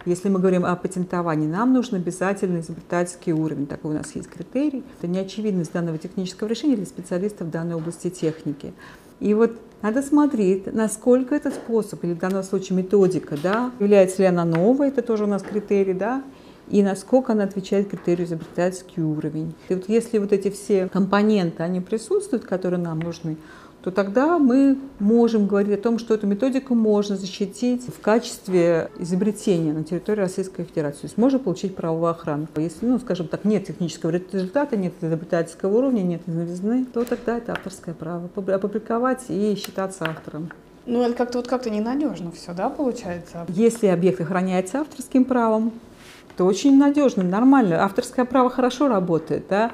Если 0.05 0.29
мы 0.29 0.39
говорим 0.39 0.65
о 0.65 0.73
патентовании, 0.77 1.47
нам 1.47 1.73
нужен 1.73 1.95
обязательно 1.95 2.61
изобретательский 2.61 3.33
уровень. 3.33 3.67
Такой 3.67 3.91
у 3.91 3.97
нас 3.97 4.15
есть 4.15 4.29
критерий. 4.29 4.83
Это 4.97 5.07
неочевидность 5.07 5.73
данного 5.73 5.97
технического 5.97 6.47
решения 6.47 6.77
для 6.77 6.85
специалистов 6.85 7.51
данной 7.51 7.75
области 7.75 8.09
техники. 8.09 8.73
И 9.19 9.33
вот 9.33 9.57
надо 9.81 10.01
смотреть, 10.01 10.73
насколько 10.73 11.35
этот 11.35 11.55
способ, 11.55 12.03
или 12.05 12.13
в 12.13 12.19
данном 12.19 12.43
случае 12.43 12.77
методика, 12.77 13.35
да, 13.41 13.71
является 13.79 14.21
ли 14.21 14.27
она 14.27 14.45
новой, 14.45 14.87
это 14.87 15.01
тоже 15.01 15.25
у 15.25 15.27
нас 15.27 15.43
критерий, 15.43 15.93
да, 15.93 16.23
и 16.69 16.83
насколько 16.83 17.33
она 17.33 17.43
отвечает 17.43 17.89
критерию 17.89 18.27
изобретательский 18.27 19.01
уровень. 19.01 19.53
И 19.69 19.75
вот 19.75 19.87
если 19.87 20.17
вот 20.17 20.33
эти 20.33 20.49
все 20.49 20.87
компоненты, 20.87 21.63
они 21.63 21.81
присутствуют, 21.81 22.45
которые 22.45 22.79
нам 22.79 22.99
нужны, 22.99 23.37
то 23.83 23.91
тогда 23.91 24.37
мы 24.37 24.77
можем 24.99 25.47
говорить 25.47 25.79
о 25.79 25.81
том, 25.81 25.97
что 25.97 26.13
эту 26.13 26.27
методику 26.27 26.75
можно 26.75 27.15
защитить 27.15 27.87
в 27.87 28.01
качестве 28.01 28.89
изобретения 28.99 29.71
на 29.71 29.85
территории 29.85 30.19
Российской 30.19 30.63
Федерации. 30.63 31.01
То 31.01 31.05
есть 31.05 31.17
можно 31.17 31.39
получить 31.39 31.73
правовую 31.73 32.09
охрану. 32.09 32.47
Если, 32.57 32.85
ну, 32.85 32.99
скажем 32.99 33.29
так, 33.29 33.45
нет 33.45 33.65
технического 33.65 34.09
результата, 34.09 34.75
нет 34.75 34.93
изобретательского 34.99 35.77
уровня, 35.77 36.01
нет 36.01 36.27
новизны, 36.27 36.85
то 36.93 37.05
тогда 37.05 37.37
это 37.37 37.53
авторское 37.53 37.95
право. 37.95 38.29
Опубликовать 38.35 39.25
и 39.29 39.55
считаться 39.55 40.05
автором. 40.05 40.49
Ну, 40.85 41.01
это 41.03 41.13
как-то 41.13 41.37
вот 41.37 41.47
как-то 41.47 41.69
ненадежно 41.69 42.31
все, 42.31 42.53
да, 42.53 42.69
получается? 42.69 43.45
Если 43.47 43.87
объект 43.87 44.19
охраняется 44.19 44.81
авторским 44.81 45.23
правом, 45.23 45.71
то 46.37 46.45
очень 46.45 46.77
надежно, 46.77 47.23
нормально. 47.23 47.83
Авторское 47.83 48.23
право 48.23 48.49
хорошо 48.49 48.87
работает, 48.87 49.45
да. 49.49 49.71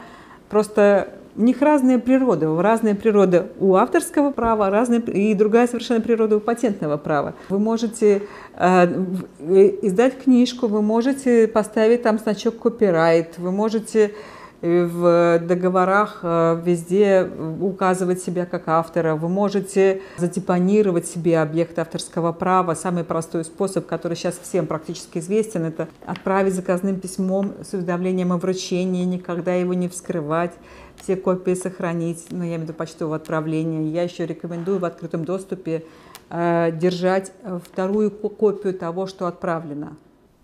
Просто 0.50 1.10
у 1.36 1.42
них 1.42 1.62
разная 1.62 2.00
природа, 2.00 2.62
разная 2.62 2.96
природа 2.96 3.48
у 3.60 3.76
авторского 3.76 4.32
права, 4.32 4.70
разная 4.70 5.00
и 5.00 5.34
другая 5.34 5.68
совершенно 5.68 6.00
природа 6.00 6.38
у 6.38 6.40
патентного 6.40 6.98
права. 6.98 7.34
Вы 7.50 7.60
можете 7.60 8.24
э, 8.56 8.86
издать 9.82 10.22
книжку, 10.24 10.68
вы 10.68 10.82
можете 10.82 11.48
поставить 11.48 12.04
там 12.04 12.20
значок 12.20 12.60
копирайт, 12.60 13.38
вы 13.38 13.52
можете 13.52 14.14
в 14.64 15.40
договорах 15.40 16.20
э, 16.24 16.62
везде 16.64 17.30
указывать 17.60 18.24
себя 18.24 18.46
как 18.46 18.70
автора. 18.70 19.16
Вы 19.16 19.28
можете 19.28 20.02
задепонировать 20.18 21.06
себе 21.06 21.42
объект 21.42 21.78
авторского 21.78 22.32
права. 22.32 22.74
Самый 22.74 23.04
простой 23.04 23.44
способ, 23.44 23.86
который 23.86 24.16
сейчас 24.16 24.40
всем 24.42 24.66
практически 24.66 25.18
известен, 25.18 25.66
это 25.66 25.90
отправить 26.06 26.54
заказным 26.54 27.02
письмом 27.02 27.56
с 27.62 27.74
уведомлением 27.74 28.32
о 28.32 28.38
вручении, 28.38 29.04
никогда 29.04 29.54
его 29.54 29.74
не 29.74 29.90
вскрывать, 29.90 30.54
все 30.96 31.18
копии 31.18 31.56
сохранить, 31.56 32.28
ну, 32.30 32.44
я 32.44 32.52
имею 32.52 32.62
в 32.62 32.64
виду 32.64 32.74
почтового 32.74 33.18
отправления. 33.18 33.92
Я 33.92 34.04
еще 34.04 34.26
рекомендую 34.26 34.80
в 34.80 34.86
открытом 34.86 35.26
доступе 35.26 35.84
э, 36.30 36.72
держать 36.72 37.34
вторую 37.66 38.12
копию 38.12 38.74
того, 38.74 39.08
что 39.08 39.28
отправлено. 39.28 39.98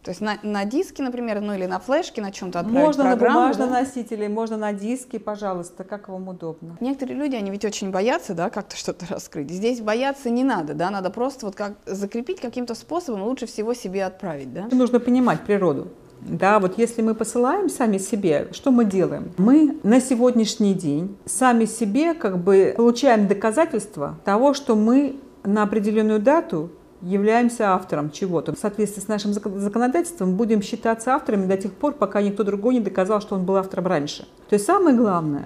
То 0.03 0.12
есть 0.12 0.22
на, 0.22 0.39
на 0.44 0.63
диске, 0.65 1.03
например, 1.03 1.41
ну 1.41 1.53
или 1.53 1.65
на 1.65 1.79
флешке 1.79 2.22
на 2.22 2.32
чем-то 2.32 2.60
отправить 2.60 2.86
Можно 2.86 3.03
программу, 3.03 3.34
на 3.34 3.41
бумажном 3.41 3.70
да? 3.70 3.79
носителе, 3.82 4.29
можно 4.29 4.58
на 4.58 4.72
диске, 4.72 5.20
пожалуйста, 5.20 5.84
как 5.84 6.08
вам 6.08 6.29
удобно. 6.29 6.77
Некоторые 6.79 7.18
люди, 7.18 7.36
они 7.36 7.51
ведь 7.51 7.65
очень 7.65 7.91
боятся, 7.91 8.34
да, 8.34 8.50
как-то 8.50 8.77
что-то 8.77 9.06
раскрыть. 9.10 9.51
Здесь 9.51 9.82
бояться 9.82 10.29
не 10.29 10.44
надо, 10.44 10.74
да, 10.74 10.89
надо 10.89 11.10
просто 11.10 11.46
вот 11.46 11.56
как 11.56 11.74
закрепить 11.86 12.39
каким-то 12.39 12.75
способом, 12.75 13.24
лучше 13.24 13.46
всего 13.46 13.74
себе 13.74 14.06
отправить, 14.06 14.53
да. 14.53 14.68
Нужно 14.72 15.00
понимать 15.00 15.41
природу. 15.41 15.89
Да, 16.22 16.60
вот 16.60 16.77
если 16.77 17.01
мы 17.01 17.15
посылаем 17.15 17.70
сами 17.70 17.98
себе, 17.98 18.50
что 18.51 18.72
мы 18.72 18.86
делаем? 18.86 19.32
Мы 19.38 19.77
на 19.84 20.01
сегодняшний 20.01 20.74
день 20.74 21.18
сами 21.25 21.65
себе 21.65 22.13
как 22.13 22.39
бы 22.39 22.74
получаем 22.75 23.27
доказательства 23.27 24.18
того, 24.25 24.53
что 24.53 24.75
мы 24.75 25.15
на 25.44 25.63
определенную 25.63 26.20
дату 26.20 26.72
являемся 27.01 27.74
автором 27.74 28.12
чего-то. 28.12 28.53
В 28.53 28.60
соответствии 28.60 29.01
с 29.01 29.08
нашим 29.08 29.34
законодательством 29.34 30.36
будем 30.36 30.62
считаться 30.62 31.13
авторами 31.13 31.46
до 31.46 31.58
тех 31.58 31.74
пор, 31.74 31.94
пока 31.94 32.22
никто 32.22 32.44
другой 32.44 32.75
не 32.75 32.82
доказал, 32.82 33.22
что 33.22 33.36
он 33.36 33.46
был 33.46 33.56
автором 33.56 33.88
раньше. 33.88 34.27
То 34.50 34.56
есть 34.56 34.65
самое 34.65 34.96
главное 34.96 35.46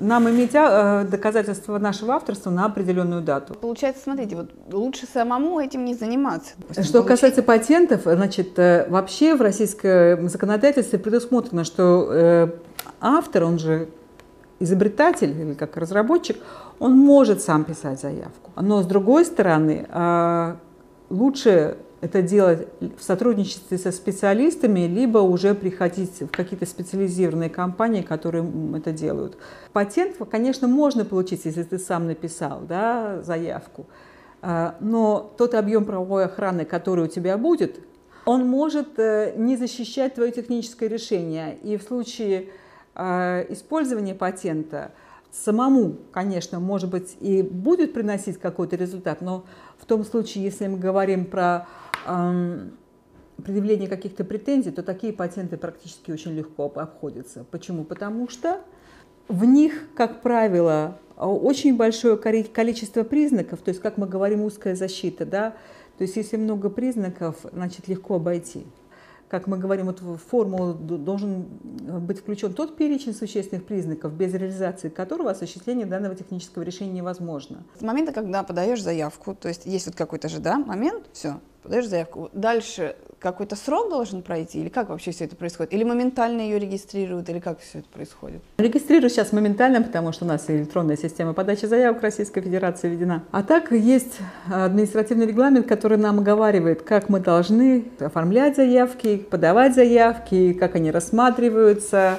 нам 0.00 0.28
иметь 0.28 0.52
а, 0.54 1.04
доказательства 1.04 1.78
нашего 1.78 2.14
авторства 2.14 2.50
на 2.50 2.64
определенную 2.64 3.22
дату. 3.22 3.54
Получается, 3.54 4.02
смотрите, 4.02 4.36
вот 4.36 4.50
лучше 4.72 5.06
самому 5.06 5.60
этим 5.60 5.84
не 5.84 5.94
заниматься. 5.94 6.52
Допустим, 6.58 6.84
что 6.84 6.92
получить... 6.94 7.08
касается 7.08 7.42
патентов, 7.42 8.02
значит, 8.04 8.58
э, 8.58 8.86
вообще 8.88 9.34
в 9.34 9.42
российском 9.42 10.28
законодательстве 10.28 10.98
предусмотрено, 10.98 11.64
что 11.64 12.08
э, 12.10 12.48
автор, 13.00 13.44
он 13.44 13.58
же 13.58 13.88
изобретатель 14.58 15.38
или 15.38 15.54
как 15.54 15.76
разработчик, 15.76 16.36
он 16.78 16.96
может 16.96 17.42
сам 17.42 17.64
писать 17.64 18.00
заявку. 18.00 18.50
Но 18.56 18.82
с 18.82 18.86
другой 18.86 19.24
стороны, 19.24 19.86
а, 19.90 20.56
лучше 21.10 21.76
это 22.00 22.22
делать 22.22 22.66
в 22.80 23.02
сотрудничестве 23.02 23.76
со 23.76 23.92
специалистами, 23.92 24.86
либо 24.86 25.18
уже 25.18 25.54
приходить 25.54 26.20
в 26.20 26.28
какие-то 26.28 26.64
специализированные 26.64 27.50
компании, 27.50 28.00
которые 28.00 28.50
это 28.76 28.92
делают. 28.92 29.36
Патент, 29.72 30.16
конечно, 30.30 30.66
можно 30.66 31.04
получить, 31.04 31.44
если 31.44 31.62
ты 31.62 31.78
сам 31.78 32.06
написал 32.06 32.62
да, 32.66 33.20
заявку, 33.22 33.86
а, 34.40 34.76
но 34.80 35.34
тот 35.36 35.54
объем 35.54 35.84
правовой 35.84 36.24
охраны, 36.24 36.64
который 36.64 37.04
у 37.04 37.08
тебя 37.08 37.36
будет, 37.36 37.80
он 38.24 38.46
может 38.46 38.98
э, 38.98 39.34
не 39.36 39.56
защищать 39.56 40.14
твое 40.14 40.30
техническое 40.32 40.88
решение. 40.88 41.58
И 41.62 41.76
в 41.76 41.82
случае 41.82 42.48
а, 42.94 43.44
использования 43.48 44.14
патента 44.14 44.92
самому, 45.32 45.96
конечно, 46.12 46.60
может 46.60 46.90
быть, 46.90 47.16
и 47.20 47.42
будет 47.42 47.92
приносить 47.92 48.38
какой-то 48.38 48.76
результат, 48.76 49.20
но 49.20 49.44
в 49.78 49.86
том 49.86 50.04
случае, 50.04 50.44
если 50.44 50.66
мы 50.66 50.78
говорим 50.78 51.24
про 51.24 51.68
эм, 52.06 52.72
предъявление 53.42 53.88
каких-то 53.88 54.24
претензий, 54.24 54.70
то 54.70 54.82
такие 54.82 55.12
патенты 55.12 55.56
практически 55.56 56.10
очень 56.10 56.32
легко 56.32 56.72
обходятся. 56.74 57.44
Почему? 57.50 57.84
Потому 57.84 58.28
что 58.28 58.60
в 59.28 59.44
них, 59.44 59.88
как 59.94 60.22
правило, 60.22 60.98
очень 61.16 61.76
большое 61.76 62.16
количество 62.16 63.04
признаков, 63.04 63.60
то 63.60 63.70
есть, 63.70 63.80
как 63.80 63.98
мы 63.98 64.06
говорим, 64.06 64.42
узкая 64.42 64.74
защита, 64.74 65.24
да, 65.24 65.54
то 65.98 66.02
есть, 66.02 66.16
если 66.16 66.36
много 66.36 66.70
признаков, 66.70 67.36
значит, 67.52 67.86
легко 67.86 68.16
обойти 68.16 68.64
как 69.30 69.46
мы 69.46 69.58
говорим, 69.58 69.86
вот 69.86 70.00
в 70.00 70.16
формулу 70.16 70.74
должен 70.74 71.44
быть 72.00 72.18
включен 72.18 72.52
тот 72.52 72.76
перечень 72.76 73.14
существенных 73.14 73.64
признаков, 73.64 74.12
без 74.12 74.34
реализации 74.34 74.88
которого 74.88 75.30
осуществление 75.30 75.86
данного 75.86 76.16
технического 76.16 76.64
решения 76.64 76.92
невозможно. 76.92 77.62
С 77.78 77.82
момента, 77.82 78.12
когда 78.12 78.42
подаешь 78.42 78.82
заявку, 78.82 79.36
то 79.36 79.48
есть 79.48 79.66
есть 79.66 79.86
вот 79.86 79.94
какой-то 79.94 80.28
же 80.28 80.40
да, 80.40 80.58
момент, 80.58 81.04
все, 81.12 81.40
подаешь 81.62 81.86
заявку. 81.86 82.30
Дальше 82.32 82.96
какой-то 83.18 83.54
срок 83.54 83.90
должен 83.90 84.22
пройти, 84.22 84.60
или 84.60 84.68
как 84.70 84.88
вообще 84.88 85.10
все 85.10 85.26
это 85.26 85.36
происходит? 85.36 85.72
Или 85.74 85.84
моментально 85.84 86.40
ее 86.40 86.58
регистрируют, 86.58 87.28
или 87.28 87.38
как 87.38 87.60
все 87.60 87.80
это 87.80 87.88
происходит? 87.88 88.40
Регистрируют 88.56 89.12
сейчас 89.12 89.32
моментально, 89.32 89.82
потому 89.82 90.12
что 90.12 90.24
у 90.24 90.28
нас 90.28 90.48
электронная 90.48 90.96
система 90.96 91.34
подачи 91.34 91.66
заявок 91.66 92.02
Российской 92.02 92.40
Федерации 92.40 92.88
введена. 92.88 93.24
А 93.30 93.42
так 93.42 93.72
есть 93.72 94.18
административный 94.50 95.26
регламент, 95.26 95.66
который 95.66 95.98
нам 95.98 96.18
оговаривает, 96.20 96.82
как 96.82 97.10
мы 97.10 97.20
должны 97.20 97.84
оформлять 97.98 98.56
заявки, 98.56 99.18
подавать 99.18 99.74
заявки, 99.74 100.54
как 100.54 100.74
они 100.76 100.90
рассматриваются, 100.90 102.16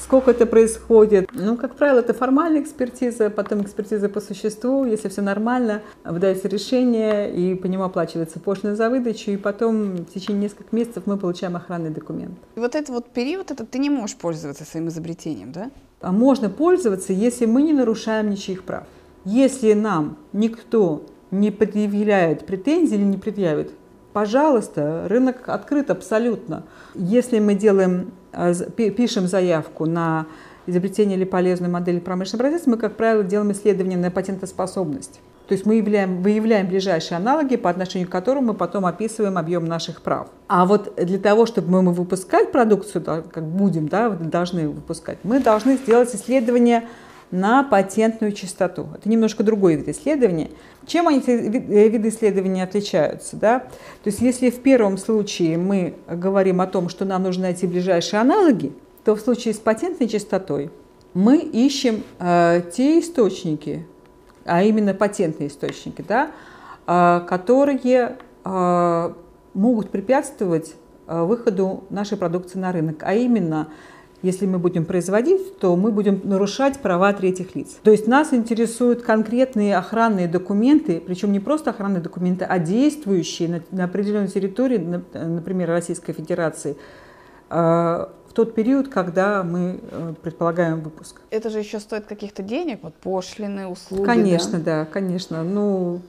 сколько 0.00 0.30
это 0.30 0.46
происходит. 0.46 1.30
Ну, 1.32 1.56
как 1.56 1.76
правило, 1.76 2.00
это 2.00 2.14
формальная 2.14 2.62
экспертиза, 2.62 3.30
потом 3.30 3.62
экспертиза 3.62 4.08
по 4.08 4.20
существу. 4.20 4.84
Если 4.84 5.08
все 5.08 5.22
нормально, 5.22 5.82
выдается 6.04 6.48
решение, 6.48 7.32
и 7.32 7.54
по 7.54 7.66
нему 7.66 7.84
оплачивается 7.84 8.40
пошлина 8.40 8.76
за 8.76 8.90
выдачу, 8.90 9.30
и 9.30 9.36
потом 9.36 9.96
в 9.96 10.12
течение 10.12 10.44
нескольких 10.44 10.72
месяцев 10.72 11.02
мы 11.06 11.16
получаем 11.16 11.56
охранный 11.56 11.90
документ. 11.90 12.38
И 12.56 12.60
вот 12.60 12.74
этот 12.74 12.90
вот 12.90 13.10
период, 13.10 13.50
это 13.50 13.64
ты 13.64 13.78
не 13.78 13.90
можешь 13.90 14.16
пользоваться 14.16 14.64
своим 14.64 14.88
изобретением, 14.88 15.52
да? 15.52 15.70
А 16.00 16.12
можно 16.12 16.48
пользоваться, 16.48 17.12
если 17.12 17.46
мы 17.46 17.62
не 17.62 17.72
нарушаем 17.72 18.30
ничьих 18.30 18.64
прав. 18.64 18.84
Если 19.24 19.74
нам 19.74 20.16
никто 20.32 21.04
не 21.30 21.50
предъявляет 21.50 22.46
претензий 22.46 22.96
или 22.96 23.04
не 23.04 23.18
предъявит, 23.18 23.70
пожалуйста, 24.12 25.06
рынок 25.08 25.48
открыт 25.48 25.90
абсолютно. 25.90 26.64
Если 26.94 27.38
мы 27.38 27.54
делаем, 27.54 28.12
э, 28.32 28.54
пишем 28.74 29.26
заявку 29.26 29.86
на 29.86 30.26
изобретение 30.66 31.16
или 31.16 31.24
полезную 31.24 31.72
модель 31.72 32.00
промышленного 32.00 32.42
производства, 32.42 32.70
мы, 32.70 32.76
как 32.76 32.96
правило, 32.96 33.24
делаем 33.24 33.52
исследование 33.52 33.98
на 33.98 34.10
патентоспособность. 34.10 35.20
То 35.50 35.54
есть 35.54 35.66
мы 35.66 35.74
являем, 35.74 36.22
выявляем 36.22 36.68
ближайшие 36.68 37.16
аналоги, 37.16 37.56
по 37.56 37.70
отношению 37.70 38.06
к 38.06 38.12
которым 38.12 38.46
мы 38.46 38.54
потом 38.54 38.86
описываем 38.86 39.36
объем 39.36 39.64
наших 39.64 40.00
прав. 40.00 40.28
А 40.46 40.64
вот 40.64 40.94
для 40.96 41.18
того, 41.18 41.44
чтобы 41.44 41.82
мы 41.82 41.92
выпускать 41.92 42.52
продукцию, 42.52 43.02
как 43.04 43.44
будем, 43.44 43.88
да, 43.88 44.10
должны 44.10 44.68
выпускать, 44.68 45.18
мы 45.24 45.40
должны 45.40 45.76
сделать 45.76 46.14
исследование 46.14 46.84
на 47.30 47.62
патентную 47.62 48.32
частоту. 48.32 48.88
Это 48.94 49.08
немножко 49.08 49.44
другой 49.44 49.76
вид 49.76 49.88
исследования. 49.88 50.50
Чем 50.86 51.08
они, 51.08 51.18
эти 51.18 51.30
э, 51.30 51.88
виды 51.88 52.08
исследования 52.08 52.64
отличаются? 52.64 53.36
Да? 53.36 53.60
То 53.60 54.10
есть 54.10 54.20
если 54.20 54.50
в 54.50 54.60
первом 54.60 54.98
случае 54.98 55.56
мы 55.56 55.94
говорим 56.08 56.60
о 56.60 56.66
том, 56.66 56.88
что 56.88 57.04
нам 57.04 57.22
нужно 57.22 57.44
найти 57.44 57.66
ближайшие 57.66 58.20
аналоги, 58.20 58.72
то 59.04 59.14
в 59.14 59.20
случае 59.20 59.54
с 59.54 59.58
патентной 59.58 60.08
частотой 60.08 60.70
мы 61.14 61.38
ищем 61.38 62.02
э, 62.18 62.62
те 62.72 63.00
источники, 63.00 63.86
а 64.44 64.62
именно 64.62 64.94
патентные 64.94 65.48
источники, 65.48 66.04
да, 66.06 66.30
э, 66.86 67.20
которые 67.28 68.16
э, 68.44 69.12
могут 69.54 69.90
препятствовать 69.90 70.74
э, 71.06 71.22
выходу 71.22 71.84
нашей 71.90 72.18
продукции 72.18 72.58
на 72.58 72.72
рынок, 72.72 73.02
а 73.02 73.14
именно 73.14 73.68
если 74.22 74.46
мы 74.46 74.58
будем 74.58 74.84
производить, 74.84 75.58
то 75.58 75.76
мы 75.76 75.90
будем 75.90 76.20
нарушать 76.24 76.78
права 76.80 77.12
третьих 77.12 77.54
лиц. 77.54 77.78
То 77.82 77.90
есть 77.90 78.06
нас 78.06 78.32
интересуют 78.32 79.02
конкретные 79.02 79.76
охранные 79.76 80.28
документы, 80.28 81.02
причем 81.04 81.32
не 81.32 81.40
просто 81.40 81.70
охранные 81.70 82.02
документы, 82.02 82.44
а 82.44 82.58
действующие 82.58 83.48
на, 83.48 83.62
на 83.70 83.84
определенной 83.84 84.28
территории, 84.28 84.78
например, 85.14 85.68
Российской 85.68 86.12
Федерации, 86.12 86.76
э, 87.50 87.54
в 88.30 88.32
тот 88.32 88.54
период, 88.54 88.88
когда 88.88 89.42
мы 89.42 89.80
э, 89.90 90.14
предполагаем 90.22 90.80
выпуск. 90.82 91.20
Это 91.30 91.50
же 91.50 91.58
еще 91.58 91.80
стоит 91.80 92.06
каких-то 92.06 92.42
денег, 92.42 92.78
вот 92.82 92.94
пошлины, 92.94 93.66
услуги. 93.66 94.04
Конечно, 94.04 94.58
да, 94.58 94.80
да 94.80 94.84
конечно. 94.84 95.42
Ну, 95.42 96.00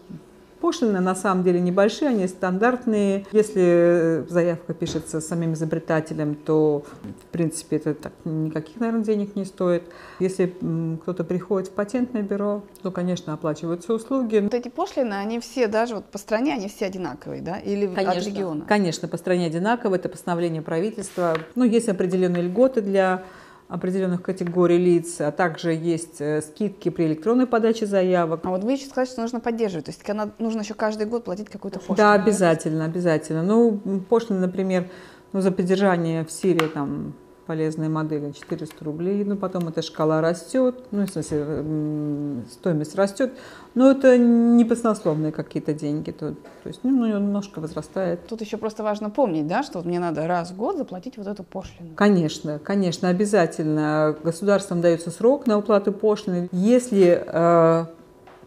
Пошлины 0.62 1.00
на 1.00 1.16
самом 1.16 1.44
деле 1.44 1.60
небольшие, 1.60 2.10
они 2.10 2.28
стандартные. 2.28 3.26
Если 3.32 4.24
заявка 4.30 4.76
пишется 4.76 5.20
самим 5.20 5.54
изобретателем, 5.54 6.36
то 6.36 6.84
в 7.04 7.26
принципе 7.32 7.78
это 7.78 7.96
так, 7.96 8.14
никаких, 8.26 8.80
наверное, 8.80 9.04
денег 9.04 9.36
не 9.36 9.46
стоит. 9.46 9.84
Если 10.20 10.54
кто-то 11.02 11.24
приходит 11.24 11.70
в 11.70 11.72
патентное 11.72 12.22
бюро, 12.22 12.64
то, 12.84 12.92
конечно, 12.92 13.34
оплачиваются 13.34 13.94
услуги. 13.94 14.38
Вот 14.38 14.54
эти 14.54 14.70
пошлины, 14.70 15.16
они 15.16 15.40
все 15.40 15.68
даже 15.68 15.96
вот 15.96 16.06
по 16.06 16.20
стране, 16.20 16.54
они 16.54 16.68
все 16.68 16.86
одинаковые, 16.86 17.42
да? 17.42 17.58
Или 17.58 17.88
конечно, 17.88 18.12
от 18.12 18.26
региона? 18.28 18.66
Конечно, 18.68 19.08
по 19.08 19.18
стране 19.18 19.48
одинаковые. 19.48 20.00
Это 20.00 20.10
постановление 20.10 20.62
правительства. 20.62 21.38
Ну, 21.56 21.64
есть 21.64 21.90
определенные 21.90 22.44
льготы 22.44 22.82
для 22.82 23.24
определенных 23.72 24.22
категорий 24.22 24.78
лиц, 24.78 25.22
а 25.22 25.32
также 25.32 25.74
есть 25.74 26.20
э, 26.20 26.42
скидки 26.42 26.90
при 26.90 27.06
электронной 27.06 27.48
подаче 27.48 27.86
заявок. 27.86 28.42
А 28.44 28.50
вот 28.50 28.66
вы 28.66 28.74
еще 28.74 28.86
сказали, 28.86 29.08
что 29.08 29.22
нужно 29.22 29.40
поддерживать, 29.40 29.86
то 29.86 29.92
есть 29.92 30.10
она, 30.10 30.32
нужно 30.40 30.60
еще 30.60 30.74
каждый 30.74 31.08
год 31.08 31.24
платить 31.24 31.50
какую-то 31.50 31.80
пошлину? 31.80 31.96
Да, 31.96 32.14
обязательно, 32.14 32.84
обязательно. 32.84 33.44
Ну, 33.44 33.80
пошлина, 34.10 34.42
например, 34.42 34.90
ну, 35.32 35.40
за 35.40 35.52
поддержание 35.52 36.26
в 36.26 36.32
Сирии 36.32 36.68
там 36.68 37.14
полезные 37.52 37.90
модели 37.90 38.32
400 38.32 38.86
рублей, 38.86 39.26
ну 39.26 39.36
потом 39.36 39.68
эта 39.68 39.82
шкала 39.82 40.22
растет, 40.22 40.86
ну 40.92 41.06
в 41.06 41.10
смысле 41.10 42.46
стоимость 42.50 42.96
растет, 42.96 43.34
но 43.74 43.92
это 43.92 44.18
не 44.18 44.64
баснословные 44.64 45.34
какие-то 45.34 45.74
деньги, 45.74 46.12
то, 46.12 46.32
то 46.32 46.68
есть 46.68 46.80
ну, 46.84 47.06
немножко 47.06 47.60
возрастает. 47.60 48.26
Тут 48.26 48.40
еще 48.40 48.56
просто 48.56 48.84
важно 48.84 49.10
помнить, 49.10 49.48
да, 49.48 49.64
что 49.64 49.80
вот 49.80 49.86
мне 49.86 50.00
надо 50.00 50.28
раз 50.28 50.52
в 50.52 50.56
год 50.56 50.78
заплатить 50.78 51.18
вот 51.18 51.28
эту 51.28 51.44
пошлину. 51.44 51.90
Конечно, 51.94 52.58
конечно, 52.58 53.10
обязательно. 53.10 54.16
Государством 54.24 54.80
дается 54.80 55.12
срок 55.12 55.46
на 55.46 55.58
уплату 55.58 55.92
пошлины. 55.92 56.48
Если 56.54 57.22
э, 57.22 57.86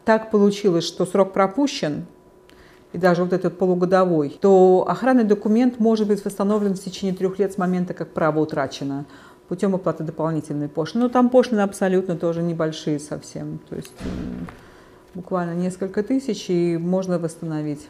так 0.06 0.30
получилось, 0.30 0.84
что 0.84 1.04
срок 1.04 1.34
пропущен, 1.34 2.06
и 2.94 2.98
даже 2.98 3.24
вот 3.24 3.32
этот 3.32 3.58
полугодовой, 3.58 4.38
то 4.40 4.86
охранный 4.88 5.24
документ 5.24 5.80
может 5.80 6.06
быть 6.06 6.24
восстановлен 6.24 6.76
в 6.76 6.80
течение 6.80 7.14
трех 7.14 7.40
лет 7.40 7.52
с 7.52 7.58
момента, 7.58 7.92
как 7.92 8.10
право 8.10 8.38
утрачено 8.38 9.04
путем 9.48 9.74
оплаты 9.74 10.04
дополнительной 10.04 10.68
пошлины. 10.68 11.04
Но 11.04 11.10
там 11.10 11.28
пошлины 11.28 11.60
абсолютно 11.60 12.16
тоже 12.16 12.40
небольшие 12.40 13.00
совсем. 13.00 13.58
То 13.68 13.74
есть 13.74 13.92
буквально 15.12 15.54
несколько 15.54 16.04
тысяч, 16.04 16.48
и 16.48 16.78
можно 16.78 17.18
восстановить. 17.18 17.88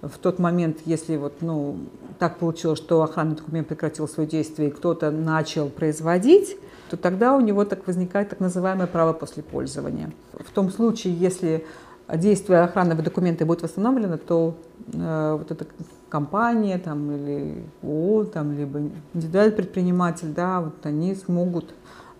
В 0.00 0.16
тот 0.18 0.38
момент, 0.38 0.78
если 0.84 1.16
вот, 1.16 1.34
ну, 1.40 1.78
так 2.20 2.38
получилось, 2.38 2.78
что 2.78 3.02
охранный 3.02 3.34
документ 3.34 3.66
прекратил 3.66 4.06
свое 4.06 4.28
действие, 4.28 4.68
и 4.68 4.72
кто-то 4.72 5.10
начал 5.10 5.70
производить, 5.70 6.56
то 6.88 6.96
тогда 6.96 7.34
у 7.34 7.40
него 7.40 7.64
так 7.64 7.84
возникает 7.88 8.28
так 8.28 8.38
называемое 8.38 8.86
право 8.86 9.12
после 9.12 9.42
пользования. 9.42 10.12
В 10.32 10.52
том 10.52 10.70
случае, 10.70 11.14
если 11.14 11.66
действие 12.08 12.60
охранного 12.60 13.02
документа 13.02 13.44
будет 13.44 13.62
восстановлено, 13.62 14.16
то 14.16 14.56
э, 14.92 15.36
вот 15.38 15.50
эта 15.50 15.66
компания 16.08 16.78
там, 16.78 17.10
или 17.10 17.64
ООО, 17.82 18.24
там, 18.24 18.56
либо 18.56 18.80
индивидуальный 19.12 19.54
предприниматель, 19.54 20.28
да, 20.28 20.60
вот 20.60 20.84
они 20.84 21.14
смогут 21.14 21.74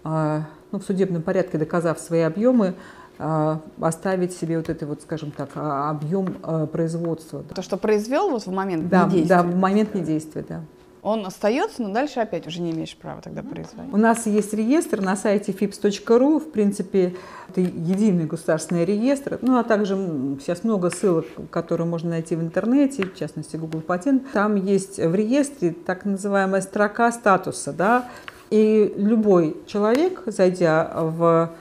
э, 0.05 0.40
ну, 0.72 0.79
в 0.79 0.83
судебном 0.83 1.22
порядке, 1.22 1.59
доказав 1.59 2.01
свои 2.01 2.20
объемы, 2.20 2.75
э, 3.18 3.57
оставить 3.81 4.33
себе 4.33 4.57
вот 4.57 4.68
это 4.68 4.87
вот, 4.87 5.03
скажем 5.03 5.31
так, 5.31 5.51
а, 5.55 5.90
объем 5.90 6.37
э, 6.42 6.66
производства. 6.70 7.42
То, 7.42 7.62
что 7.62 7.77
произвел 7.77 8.31
вот 8.31 8.44
в 8.44 8.53
момент 8.53 8.88
да, 8.88 9.07
недействия? 9.07 9.37
Да, 9.37 9.42
в 9.44 9.57
момент 9.57 9.94
недействия, 9.94 10.44
да 10.49 10.62
он 11.07 11.25
остается, 11.25 11.83
но 11.83 11.92
дальше 11.92 12.19
опять 12.19 12.49
уже 12.49 12.61
не 12.61 12.73
имеешь 12.73 12.97
права 12.97 13.21
тогда 13.23 13.42
производить. 13.42 13.95
У 13.95 13.97
нас 13.97 14.27
есть 14.27 14.53
реестр 14.53 15.01
на 15.01 15.14
сайте 15.14 15.53
fips.ru, 15.53 16.40
в 16.40 16.51
принципе, 16.51 17.14
это 17.49 17.61
единый 17.61 18.25
государственный 18.25 18.85
реестр, 18.85 19.38
ну 19.40 19.57
а 19.57 19.62
также 19.62 19.95
сейчас 20.40 20.64
много 20.64 20.90
ссылок, 20.90 21.27
которые 21.51 21.87
можно 21.87 22.11
найти 22.11 22.35
в 22.35 22.42
интернете, 22.42 23.05
в 23.05 23.14
частности 23.14 23.57
Google 23.57 23.83
Патент. 23.83 24.25
Там 24.33 24.57
есть 24.57 24.99
в 24.99 25.14
реестре 25.14 25.71
так 25.71 26.05
называемая 26.05 26.61
строка 26.61 27.12
статуса, 27.12 27.73
да, 27.73 28.09
и 28.51 28.92
любой 28.97 29.57
человек, 29.66 30.25
зайдя 30.27 30.90
в 30.92 31.53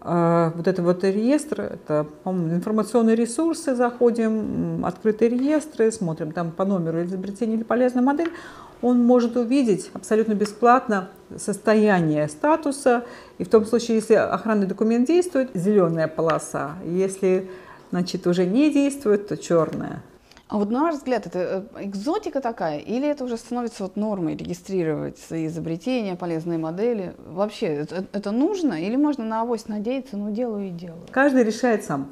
э, 0.00 0.52
вот 0.52 0.66
это 0.66 0.82
вот 0.82 1.04
реестр, 1.04 1.60
это, 1.60 2.06
по-моему, 2.24 2.56
информационные 2.56 3.14
ресурсы, 3.14 3.76
заходим, 3.76 4.84
открытые 4.84 5.28
реестры, 5.28 5.92
смотрим 5.92 6.32
там 6.32 6.50
по 6.50 6.64
номеру 6.64 7.04
изобретения 7.04 7.54
или 7.54 7.62
полезная 7.62 8.02
модель, 8.02 8.32
он 8.82 9.04
может 9.04 9.36
увидеть 9.36 9.90
абсолютно 9.94 10.34
бесплатно 10.34 11.10
состояние 11.36 12.28
статуса. 12.28 13.04
И 13.38 13.44
в 13.44 13.48
том 13.48 13.64
случае, 13.64 13.96
если 13.96 14.14
охранный 14.14 14.66
документ 14.66 15.06
действует, 15.06 15.50
зеленая 15.54 16.08
полоса. 16.08 16.76
Если 16.84 17.50
значит, 17.90 18.26
уже 18.26 18.46
не 18.46 18.70
действует, 18.72 19.28
то 19.28 19.36
черная. 19.36 20.02
А 20.48 20.58
вот 20.58 20.68
на 20.68 20.82
ваш 20.82 20.96
взгляд, 20.96 21.26
это 21.26 21.68
э, 21.74 21.84
экзотика 21.84 22.40
такая, 22.40 22.80
или 22.80 23.06
это 23.06 23.22
уже 23.22 23.36
становится 23.36 23.84
вот 23.84 23.94
нормой 23.94 24.34
регистрировать 24.34 25.16
свои 25.16 25.46
изобретения, 25.46 26.16
полезные 26.16 26.58
модели? 26.58 27.14
Вообще, 27.24 27.66
это, 27.66 28.04
это 28.12 28.32
нужно 28.32 28.82
или 28.82 28.96
можно 28.96 29.24
на 29.24 29.42
авось 29.42 29.68
надеяться, 29.68 30.16
ну 30.16 30.32
делаю 30.32 30.66
и 30.66 30.70
делаю? 30.70 31.02
Каждый 31.12 31.44
решает 31.44 31.84
сам. 31.84 32.10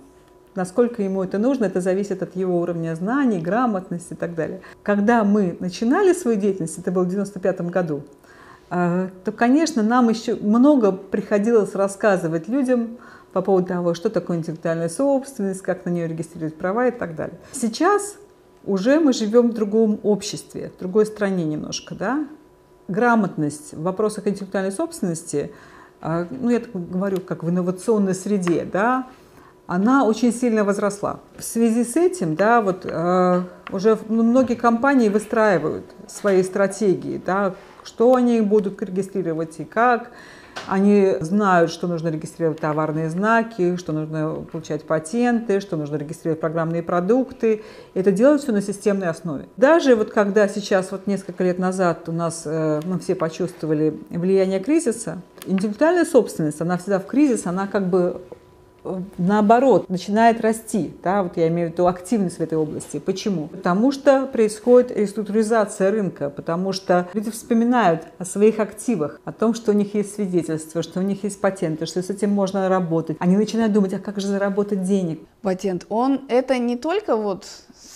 Насколько 0.58 1.04
ему 1.04 1.22
это 1.22 1.38
нужно, 1.38 1.66
это 1.66 1.80
зависит 1.80 2.20
от 2.20 2.34
его 2.34 2.60
уровня 2.60 2.96
знаний, 2.96 3.38
грамотности 3.38 4.14
и 4.14 4.16
так 4.16 4.34
далее. 4.34 4.60
Когда 4.82 5.22
мы 5.22 5.56
начинали 5.60 6.12
свою 6.12 6.36
деятельность, 6.36 6.76
это 6.78 6.90
было 6.90 7.04
в 7.04 7.06
1995 7.06 7.70
году, 7.70 8.02
э, 8.68 9.08
то, 9.24 9.30
конечно, 9.30 9.84
нам 9.84 10.08
еще 10.08 10.34
много 10.34 10.90
приходилось 10.90 11.76
рассказывать 11.76 12.48
людям 12.48 12.98
по 13.32 13.40
поводу 13.40 13.68
того, 13.68 13.94
что 13.94 14.10
такое 14.10 14.38
интеллектуальная 14.38 14.88
собственность, 14.88 15.62
как 15.62 15.84
на 15.84 15.90
нее 15.90 16.08
регистрировать 16.08 16.56
права 16.56 16.88
и 16.88 16.90
так 16.90 17.14
далее. 17.14 17.38
Сейчас 17.52 18.16
уже 18.64 18.98
мы 18.98 19.12
живем 19.12 19.52
в 19.52 19.54
другом 19.54 20.00
обществе, 20.02 20.72
в 20.76 20.80
другой 20.80 21.06
стране 21.06 21.44
немножко, 21.44 21.94
да? 21.94 22.26
Грамотность 22.88 23.74
в 23.74 23.82
вопросах 23.82 24.26
интеллектуальной 24.26 24.72
собственности, 24.72 25.52
э, 26.02 26.26
ну, 26.28 26.50
я 26.50 26.58
так 26.58 26.72
говорю, 26.72 27.20
как 27.20 27.44
в 27.44 27.48
инновационной 27.48 28.16
среде, 28.16 28.64
да, 28.64 29.06
она 29.68 30.04
очень 30.04 30.32
сильно 30.32 30.64
возросла. 30.64 31.20
В 31.36 31.44
связи 31.44 31.84
с 31.84 31.94
этим, 31.94 32.34
да, 32.34 32.62
вот 32.62 32.86
э, 32.86 33.42
уже 33.70 33.98
многие 34.08 34.54
компании 34.54 35.10
выстраивают 35.10 35.84
свои 36.06 36.42
стратегии, 36.42 37.20
да, 37.24 37.54
что 37.84 38.14
они 38.14 38.40
будут 38.40 38.80
регистрировать 38.82 39.60
и 39.60 39.64
как. 39.64 40.10
Они 40.66 41.16
знают, 41.20 41.70
что 41.70 41.86
нужно 41.86 42.08
регистрировать 42.08 42.60
товарные 42.60 43.10
знаки, 43.10 43.76
что 43.76 43.92
нужно 43.92 44.42
получать 44.50 44.84
патенты, 44.84 45.60
что 45.60 45.76
нужно 45.76 45.96
регистрировать 45.96 46.40
программные 46.40 46.82
продукты. 46.82 47.62
Это 47.92 48.10
делают 48.10 48.42
все 48.42 48.52
на 48.52 48.62
системной 48.62 49.08
основе. 49.08 49.48
Даже 49.58 49.96
вот 49.96 50.10
когда 50.10 50.48
сейчас, 50.48 50.92
вот 50.92 51.06
несколько 51.06 51.44
лет 51.44 51.58
назад 51.58 52.08
у 52.08 52.12
нас 52.12 52.44
э, 52.46 52.80
мы 52.86 52.98
все 53.00 53.14
почувствовали 53.14 54.00
влияние 54.08 54.60
кризиса, 54.60 55.18
интеллектуальная 55.44 56.06
собственность, 56.06 56.62
она 56.62 56.78
всегда 56.78 56.98
в 56.98 57.06
кризис, 57.06 57.44
она 57.44 57.66
как 57.66 57.86
бы 57.88 58.22
наоборот, 59.18 59.88
начинает 59.88 60.40
расти. 60.40 60.92
Да, 61.02 61.22
вот 61.22 61.36
я 61.36 61.48
имею 61.48 61.68
в 61.68 61.72
виду 61.72 61.86
активность 61.86 62.38
в 62.38 62.40
этой 62.40 62.58
области. 62.58 62.98
Почему? 62.98 63.48
Потому 63.48 63.92
что 63.92 64.26
происходит 64.26 64.96
реструктуризация 64.96 65.90
рынка, 65.90 66.30
потому 66.30 66.72
что 66.72 67.08
люди 67.14 67.30
вспоминают 67.30 68.02
о 68.18 68.24
своих 68.24 68.58
активах, 68.58 69.20
о 69.24 69.32
том, 69.32 69.54
что 69.54 69.72
у 69.72 69.74
них 69.74 69.94
есть 69.94 70.14
свидетельства, 70.14 70.82
что 70.82 71.00
у 71.00 71.02
них 71.02 71.24
есть 71.24 71.40
патенты, 71.40 71.86
что 71.86 72.02
с 72.02 72.10
этим 72.10 72.30
можно 72.30 72.68
работать. 72.68 73.16
Они 73.20 73.36
начинают 73.36 73.72
думать, 73.72 73.94
а 73.94 73.98
как 73.98 74.20
же 74.20 74.26
заработать 74.26 74.82
денег? 74.82 75.20
Патент, 75.42 75.86
он 75.88 76.22
это 76.28 76.58
не 76.58 76.76
только 76.76 77.16
вот 77.16 77.46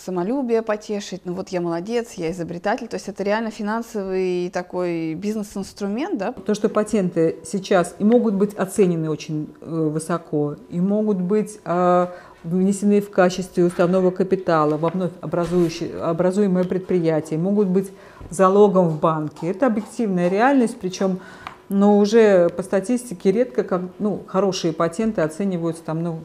самолюбие 0.04 0.62
потешить, 0.62 1.22
ну 1.24 1.34
вот 1.34 1.50
я 1.50 1.60
молодец, 1.60 2.12
я 2.14 2.30
изобретатель, 2.30 2.88
то 2.88 2.96
есть 2.96 3.08
это 3.08 3.22
реально 3.22 3.50
финансовый 3.50 4.50
такой 4.50 5.14
бизнес-инструмент, 5.14 6.18
да? 6.18 6.32
То, 6.32 6.54
что 6.54 6.68
патенты 6.68 7.36
сейчас 7.44 7.94
и 7.98 8.04
могут 8.04 8.34
быть 8.34 8.54
оценены 8.54 9.10
очень 9.10 9.52
э, 9.60 9.66
высоко, 9.66 10.56
и 10.68 10.80
могут 10.80 11.18
быть 11.18 11.58
э, 11.64 12.06
внесены 12.44 13.00
в 13.00 13.10
качестве 13.10 13.64
уставного 13.64 14.10
капитала 14.10 14.76
в 14.76 14.90
вновь 14.90 15.12
образуемое 15.20 16.64
предприятие, 16.64 17.38
могут 17.38 17.68
быть 17.68 17.90
залогом 18.30 18.88
в 18.88 19.00
банке. 19.00 19.50
Это 19.50 19.66
объективная 19.66 20.28
реальность, 20.28 20.76
причем 20.80 21.20
но 21.68 21.98
уже 21.98 22.50
по 22.50 22.62
статистике 22.62 23.32
редко 23.32 23.64
как 23.64 23.82
ну, 23.98 24.22
хорошие 24.26 24.74
патенты 24.74 25.22
оцениваются 25.22 25.82
там, 25.82 26.02
ну, 26.02 26.18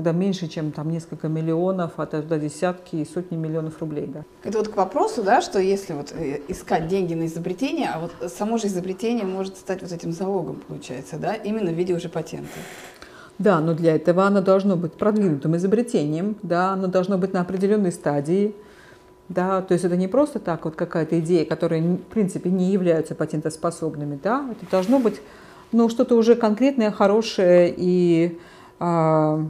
когда 0.00 0.12
меньше, 0.12 0.48
чем 0.48 0.72
там 0.72 0.90
несколько 0.90 1.28
миллионов, 1.28 1.92
а 1.98 2.06
тогда 2.06 2.38
десятки 2.38 2.96
и 2.96 3.04
сотни 3.04 3.36
миллионов 3.36 3.80
рублей. 3.80 4.06
Да. 4.06 4.24
Это 4.44 4.56
вот 4.56 4.68
к 4.68 4.76
вопросу, 4.76 5.22
да, 5.22 5.42
что 5.42 5.58
если 5.58 5.92
вот 5.92 6.12
э, 6.12 6.40
искать 6.48 6.88
деньги 6.88 7.12
на 7.12 7.26
изобретение, 7.26 7.90
а 7.92 8.00
вот 8.00 8.32
само 8.32 8.56
же 8.56 8.68
изобретение 8.68 9.26
может 9.26 9.58
стать 9.58 9.82
вот 9.82 9.92
этим 9.92 10.12
залогом, 10.12 10.62
получается, 10.66 11.18
да, 11.18 11.34
именно 11.34 11.70
в 11.70 11.74
виде 11.74 11.94
уже 11.94 12.08
патента. 12.08 12.48
Да, 13.38 13.60
но 13.60 13.74
для 13.74 13.94
этого 13.94 14.24
оно 14.24 14.40
должно 14.40 14.74
быть 14.76 14.94
продвинутым 14.94 15.54
изобретением, 15.56 16.34
да, 16.42 16.70
оно 16.72 16.86
должно 16.86 17.18
быть 17.18 17.34
на 17.34 17.42
определенной 17.42 17.92
стадии, 17.92 18.54
да, 19.28 19.60
то 19.60 19.74
есть 19.74 19.84
это 19.84 19.98
не 19.98 20.08
просто 20.08 20.38
так 20.38 20.64
вот 20.64 20.76
какая-то 20.76 21.20
идея, 21.20 21.44
которая, 21.44 21.82
в 21.82 21.98
принципе, 21.98 22.48
не 22.48 22.72
являются 22.72 23.14
патентоспособными, 23.14 24.18
да, 24.22 24.46
это 24.50 24.70
должно 24.70 24.98
быть, 24.98 25.20
ну, 25.72 25.90
что-то 25.90 26.16
уже 26.16 26.36
конкретное, 26.36 26.90
хорошее 26.90 27.74
и 27.76 28.38
а, 28.82 29.46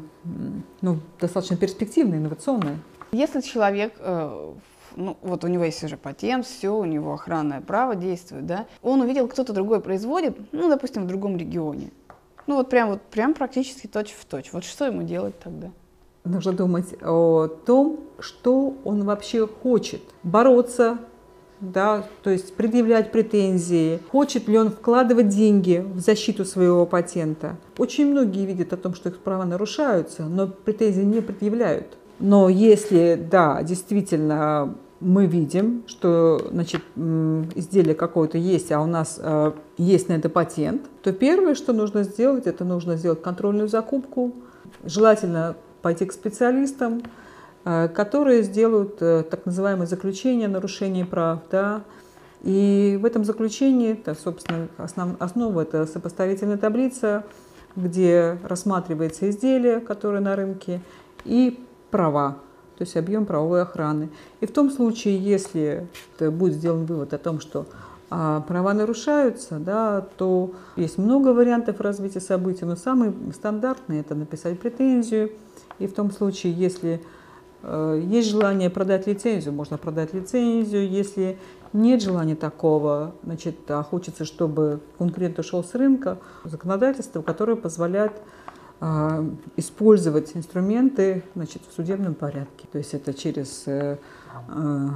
ну, 0.81 0.99
достаточно 1.21 1.57
перспективное, 1.57 2.19
инновационное. 2.19 2.79
Если 3.13 3.41
человек 3.41 3.95
э, 3.99 4.53
ну, 4.97 5.17
вот 5.23 5.45
у 5.45 5.49
него 5.49 5.65
есть 5.65 5.83
уже 5.85 5.97
патент, 5.97 6.47
все, 6.47 6.77
у 6.77 6.85
него 6.85 7.15
охранное 7.15 7.61
право 7.61 7.95
действует, 7.95 8.47
да, 8.47 8.67
он 8.83 9.01
увидел, 9.01 9.29
кто-то 9.29 9.53
другой 9.53 9.81
производит, 9.81 10.37
ну, 10.53 10.69
допустим, 10.69 11.05
в 11.05 11.07
другом 11.07 11.37
регионе. 11.37 11.91
Ну, 12.47 12.57
вот 12.57 12.69
прям, 12.69 12.91
вот 12.91 13.03
прям 13.03 13.35
практически 13.35 13.87
точь 13.87 14.13
в 14.13 14.25
точь. 14.25 14.53
Вот 14.53 14.65
что 14.65 14.87
ему 14.87 15.03
делать 15.03 15.39
тогда? 15.39 15.71
Нужно 16.25 16.53
думать 16.53 16.95
о 17.03 17.47
том, 17.47 18.01
что 18.19 18.75
он 18.85 19.05
вообще 19.05 19.47
хочет. 19.47 20.03
Бороться 20.23 20.99
да, 21.61 22.05
то 22.23 22.31
есть 22.31 22.55
предъявлять 22.55 23.13
претензии, 23.13 24.01
хочет 24.11 24.49
ли 24.49 24.59
он 24.59 24.71
вкладывать 24.71 25.29
деньги 25.29 25.85
в 25.95 26.01
защиту 26.01 26.45
своего 26.45 26.87
патента. 26.87 27.57
Очень 27.79 28.11
многие 28.11 28.47
видят 28.47 28.73
о 28.73 28.77
том, 28.77 28.95
что 28.95 29.09
их 29.09 29.19
права 29.19 29.45
нарушаются, 29.45 30.25
но 30.25 30.47
претензии 30.47 31.03
не 31.03 31.21
предъявляют. 31.21 31.87
Но 32.19 32.49
если, 32.49 33.19
да, 33.31 33.63
действительно 33.63 34.75
мы 35.01 35.27
видим, 35.27 35.85
что 35.87 36.49
значит, 36.51 36.83
изделие 36.95 37.95
какое-то 37.95 38.37
есть, 38.37 38.71
а 38.71 38.81
у 38.83 38.87
нас 38.87 39.19
э, 39.19 39.53
есть 39.79 40.09
на 40.11 40.13
это 40.13 40.29
патент, 40.29 40.83
то 41.03 41.13
первое, 41.13 41.55
что 41.55 41.73
нужно 41.73 42.03
сделать, 42.03 42.47
это 42.47 42.65
нужно 42.65 42.97
сделать 42.97 43.23
контрольную 43.23 43.69
закупку, 43.69 44.35
желательно 44.85 45.57
пойти 45.81 46.05
к 46.05 46.13
специалистам, 46.13 47.03
которые 47.89 48.43
сделают 48.43 48.97
э, 49.01 49.23
так 49.23 49.45
называемое 49.45 49.87
заключение 49.87 50.47
о 50.47 50.51
нарушении 50.51 51.03
прав. 51.03 51.41
Да? 51.51 51.83
И 52.43 52.99
в 53.01 53.05
этом 53.05 53.25
заключении, 53.25 53.93
это, 53.93 54.15
собственно, 54.15 54.69
основ, 54.79 55.21
основа– 55.21 55.61
это 55.63 55.85
сопоставительная 55.85 56.57
таблица, 56.57 57.25
где 57.77 58.39
рассматривается 58.45 59.29
изделие, 59.29 59.81
которое 59.81 60.21
на 60.21 60.37
рынке, 60.37 60.81
и 61.25 61.63
права, 61.91 62.39
то 62.79 62.85
есть 62.85 62.97
объем 62.97 63.27
правовой 63.27 63.63
охраны. 63.63 64.09
И 64.41 64.47
в 64.47 64.53
том 64.53 64.71
случае, 64.71 65.19
если 65.19 65.87
будет 66.19 66.55
сделан 66.55 66.87
вывод 66.87 67.13
о 67.13 67.19
том, 67.19 67.41
что 67.41 67.67
а, 68.09 68.41
права 68.41 68.73
нарушаются, 68.73 69.59
да, 69.59 70.07
то 70.17 70.53
есть 70.77 70.97
много 70.97 71.29
вариантов 71.29 71.81
развития 71.81 72.21
событий, 72.21 72.65
но 72.65 72.75
самый 72.75 73.13
стандартный– 73.35 74.01
это 74.01 74.15
написать 74.15 74.59
претензию. 74.59 75.31
И 75.79 75.87
в 75.87 75.93
том 75.93 76.11
случае, 76.11 76.55
если 76.55 77.03
Э, 77.03 77.19
есть 77.63 78.31
желание 78.31 78.71
продать 78.71 79.07
лицензию, 79.07 79.53
можно 79.53 79.77
продать 79.77 80.15
лицензию. 80.15 80.89
Если 80.89 81.39
нет 81.73 82.03
желания 82.03 82.37
такого, 82.37 83.15
значит, 83.23 83.57
а 83.69 83.83
хочется, 83.83 84.25
чтобы 84.25 84.81
конкурент 84.99 85.39
ушел 85.39 85.63
с 85.63 85.75
рынка, 85.75 86.19
законодательство, 86.45 87.23
которое 87.23 87.57
позволяет 87.57 88.13
э, 88.81 89.31
использовать 89.57 90.37
инструменты 90.37 91.23
значит, 91.35 91.63
в 91.69 91.75
судебном 91.75 92.15
порядке. 92.15 92.67
То 92.73 92.79
есть 92.79 92.95
это 92.95 93.15
через 93.15 93.65
э, 93.67 93.99
э, 94.49 94.89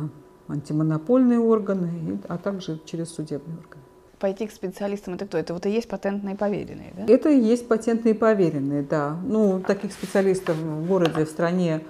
антимонопольные 0.48 1.38
органы, 1.38 2.18
а 2.28 2.38
также 2.38 2.80
через 2.84 3.10
судебные 3.10 3.56
органы. 3.58 3.82
Пойти 4.18 4.46
к 4.46 4.52
специалистам 4.52 5.14
это 5.14 5.26
кто? 5.26 5.36
Это 5.36 5.54
вот 5.54 5.66
и 5.66 5.70
есть 5.70 5.88
патентные 5.88 6.34
поверенные, 6.34 6.92
да? 6.96 7.12
Это 7.12 7.28
и 7.28 7.38
есть 7.38 7.68
патентные 7.68 8.14
поверенные, 8.14 8.82
да. 8.82 9.18
Ну, 9.24 9.60
таких 9.60 9.92
специалистов 9.92 10.56
в 10.56 10.86
городе, 10.86 11.24
в 11.24 11.28
стране 11.28 11.82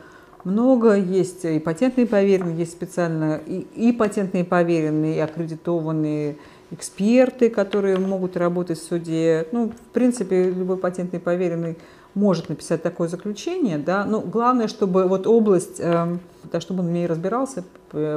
много, 0.44 0.94
есть 0.94 1.44
и 1.44 1.58
патентные 1.58 2.06
поверенные, 2.06 2.58
есть 2.58 2.72
специально 2.72 3.40
и, 3.46 3.66
и 3.74 3.92
патентные 3.92 4.44
поверенные, 4.44 5.16
и 5.16 5.20
аккредитованные 5.20 6.36
эксперты, 6.70 7.50
которые 7.50 7.98
могут 7.98 8.36
работать 8.36 8.78
в 8.78 8.82
суде. 8.82 9.46
Ну, 9.52 9.70
в 9.70 9.92
принципе, 9.92 10.50
любой 10.50 10.76
патентный 10.76 11.20
поверенный 11.20 11.76
может 12.14 12.48
написать 12.48 12.82
такое 12.82 13.08
заключение, 13.08 13.78
да, 13.78 14.04
но 14.04 14.20
главное, 14.20 14.68
чтобы 14.68 15.04
вот 15.08 15.26
область, 15.26 15.80
э, 15.80 16.16
да, 16.52 16.60
чтобы 16.60 16.80
он 16.80 16.88
в 16.88 16.92
ней 16.92 17.06
разбирался, 17.06 17.64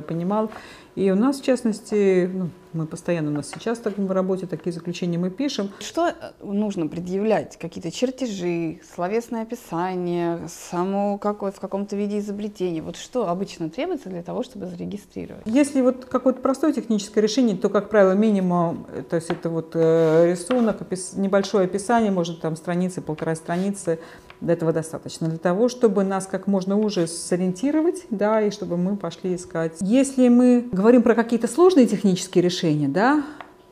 понимал, 0.08 0.52
и 0.98 1.12
у 1.12 1.16
нас, 1.16 1.40
в 1.40 1.44
частности, 1.44 2.28
ну, 2.34 2.50
мы 2.74 2.88
постоянно, 2.88 3.30
у 3.30 3.34
нас 3.34 3.52
сейчас 3.54 3.78
так 3.78 4.00
в 4.00 4.12
работе 4.12 4.48
такие 4.48 4.72
заключения 4.72 5.20
мы 5.20 5.30
пишем. 5.30 5.70
Что 5.80 6.08
э, 6.08 6.14
нужно 6.42 6.88
предъявлять? 6.88 7.56
Какие-то 7.58 7.92
чертежи, 7.92 8.80
словесное 8.96 9.44
описание, 9.44 10.40
само 10.48 11.20
какое, 11.20 11.52
в 11.52 11.60
каком-то 11.60 11.96
виде 11.96 12.18
изобретение? 12.18 12.82
Вот 12.82 12.96
что 12.96 13.30
обычно 13.30 13.70
требуется 13.70 14.10
для 14.10 14.24
того, 14.24 14.42
чтобы 14.42 14.66
зарегистрировать? 14.66 15.44
Если 15.46 15.82
вот 15.82 16.06
какое-то 16.06 16.42
простое 16.42 16.74
техническое 16.74 17.22
решение, 17.22 17.56
то, 17.56 17.70
как 17.70 17.92
правило, 17.92 18.14
минимум, 18.14 18.88
то 19.08 19.18
есть 19.18 19.30
это 19.30 19.52
вот 19.52 19.74
э, 19.76 20.32
рисунок, 20.32 20.78
небольшое 21.16 21.66
описание, 21.66 22.10
может 22.10 22.42
там 22.42 22.56
страницы, 22.56 23.02
полтора 23.02 23.36
страницы, 23.36 24.00
этого 24.46 24.74
достаточно 24.74 25.28
для 25.28 25.38
того, 25.38 25.70
чтобы 25.70 26.04
нас 26.04 26.28
как 26.28 26.48
можно 26.48 26.78
уже 26.78 27.08
сориентировать, 27.08 28.06
да, 28.10 28.42
и 28.42 28.52
чтобы 28.52 28.78
мы 28.78 28.96
пошли 28.96 29.36
искать. 29.36 29.74
Если 29.82 30.30
мы 30.30 30.68
говорим 30.72 31.02
про 31.02 31.16
какие-то 31.16 31.48
сложные 31.48 31.88
технические 31.88 32.44
решения, 32.44 32.88
да, 32.88 33.24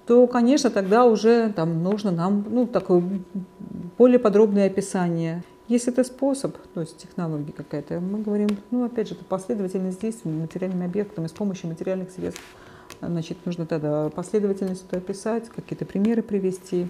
то, 0.07 0.27
конечно, 0.27 0.69
тогда 0.69 1.05
уже 1.05 1.51
там 1.53 1.83
нужно 1.83 2.11
нам 2.11 2.45
ну, 2.49 2.67
такое 2.67 3.03
более 3.97 4.19
подробное 4.19 4.67
описание. 4.67 5.43
Если 5.67 5.91
это 5.91 6.03
способ, 6.03 6.55
то 6.75 6.81
есть 6.81 6.97
технология 6.97 7.51
какая-то, 7.51 7.99
мы 7.99 8.21
говорим, 8.21 8.49
ну, 8.69 8.85
опять 8.85 9.07
же, 9.07 9.15
это 9.15 9.25
последовательность 9.25 9.99
действий 9.99 10.31
материальными 10.31 10.85
объектами 10.85 11.25
с 11.25 11.31
помощью 11.31 11.69
материальных 11.69 12.11
средств. 12.11 12.41
Значит, 13.01 13.37
нужно 13.45 13.65
тогда 13.65 14.09
последовательность 14.09 14.85
это 14.87 14.97
описать, 14.97 15.49
какие-то 15.49 15.85
примеры 15.85 16.21
привести. 16.21 16.87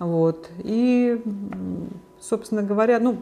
Вот. 0.00 0.50
И 0.58 1.22
собственно 2.20 2.62
говоря, 2.62 2.98
ну, 2.98 3.18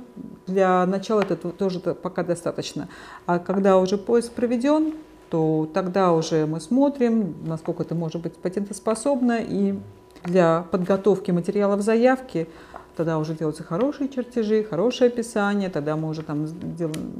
для 0.46 0.84
начала 0.86 1.22
это 1.22 1.36
тоже 1.36 1.80
пока 1.80 2.22
достаточно. 2.22 2.88
А 3.26 3.38
когда 3.38 3.78
уже 3.78 3.96
поиск 3.98 4.32
проведен, 4.32 4.94
то 5.30 5.68
тогда 5.72 6.12
уже 6.12 6.46
мы 6.46 6.60
смотрим, 6.60 7.36
насколько 7.46 7.82
это 7.82 7.94
может 7.94 8.22
быть 8.22 8.34
патентоспособно, 8.36 9.38
и 9.40 9.78
для 10.24 10.64
подготовки 10.70 11.30
материалов 11.30 11.82
заявки 11.82 12.48
тогда 12.96 13.18
уже 13.18 13.34
делаются 13.34 13.62
хорошие 13.62 14.08
чертежи, 14.08 14.64
хорошее 14.64 15.08
описание, 15.08 15.68
тогда 15.68 15.96
мы 15.96 16.08
уже 16.08 16.22
там 16.22 16.46
делаем 16.76 17.12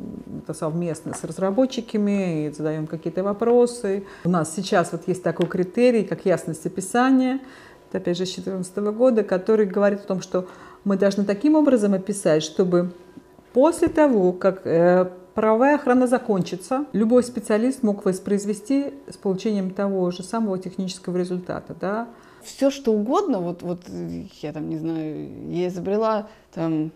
это 0.42 0.52
совместно 0.52 1.14
с 1.14 1.22
разработчиками 1.22 2.46
и 2.46 2.50
задаем 2.50 2.88
какие-то 2.88 3.22
вопросы. 3.22 4.04
У 4.24 4.28
нас 4.28 4.52
сейчас 4.54 4.90
вот 4.90 5.02
есть 5.06 5.22
такой 5.22 5.46
критерий, 5.46 6.02
как 6.02 6.24
ясность 6.24 6.66
описания, 6.66 7.40
это 7.88 7.98
опять 7.98 8.18
же 8.18 8.26
с 8.26 8.34
2014 8.34 8.76
года, 8.96 9.22
который 9.22 9.66
говорит 9.66 10.00
о 10.00 10.06
том, 10.06 10.20
что 10.20 10.48
мы 10.88 10.96
должны 10.96 11.24
таким 11.24 11.54
образом 11.54 11.92
описать, 11.92 12.42
чтобы 12.42 12.92
после 13.52 13.88
того, 13.88 14.32
как 14.32 14.66
э, 14.66 15.10
правовая 15.34 15.74
охрана 15.74 16.06
закончится, 16.06 16.86
любой 16.94 17.22
специалист 17.22 17.82
мог 17.82 18.06
воспроизвести 18.06 18.94
с 19.06 19.18
получением 19.18 19.70
того 19.70 20.10
же 20.10 20.22
самого 20.22 20.58
технического 20.58 21.18
результата. 21.18 21.76
Да? 21.78 22.08
Все 22.42 22.70
что 22.70 22.92
угодно, 22.92 23.40
вот, 23.40 23.62
вот 23.62 23.82
я 24.40 24.52
там 24.54 24.70
не 24.70 24.78
знаю, 24.78 25.50
я 25.50 25.68
изобрела 25.68 26.28
там 26.54 26.90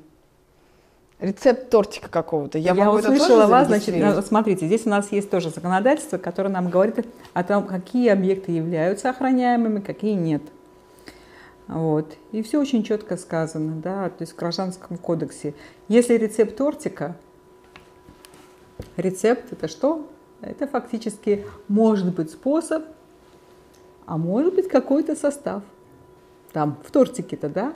рецепт 1.21 1.69
тортика 1.69 2.09
какого-то. 2.09 2.57
Я, 2.57 2.73
Я 2.73 2.91
услышала 2.91 3.47
вас, 3.47 3.67
значит, 3.67 3.95
э, 3.95 4.23
смотрите, 4.23 4.69
здесь 4.69 4.87
у 4.87 4.89
нас 4.89 5.13
есть 5.13 5.29
тоже 5.29 5.51
законодательство, 5.51 6.17
которое 6.17 6.49
нам 6.49 6.71
говорит 6.71 7.07
о 7.35 7.45
том, 7.45 7.67
какие 7.67 8.09
объекты 8.09 8.53
являются 8.53 9.11
охраняемыми, 9.11 9.81
какие 9.81 10.15
нет. 10.15 10.41
Вот. 11.73 12.17
И 12.33 12.43
все 12.43 12.61
очень 12.61 12.83
четко 12.83 13.17
сказано, 13.17 13.81
да, 13.81 14.11
то 14.11 14.23
есть 14.23 14.33
в 14.33 14.37
Гражданском 14.37 14.99
кодексе. 14.99 15.55
Если 15.89 16.15
рецепт 16.15 16.57
тортика, 16.57 17.17
рецепт 18.97 19.53
это 19.53 19.69
что? 19.69 20.07
Это 20.43 20.67
фактически 20.67 21.47
может 21.69 22.15
быть 22.15 22.31
способ, 22.31 22.85
а 24.05 24.19
может 24.19 24.55
быть 24.55 24.69
какой-то 24.69 25.17
состав. 25.17 25.63
Там 26.53 26.77
в 26.85 26.91
тортике-то, 26.91 27.49
да? 27.49 27.73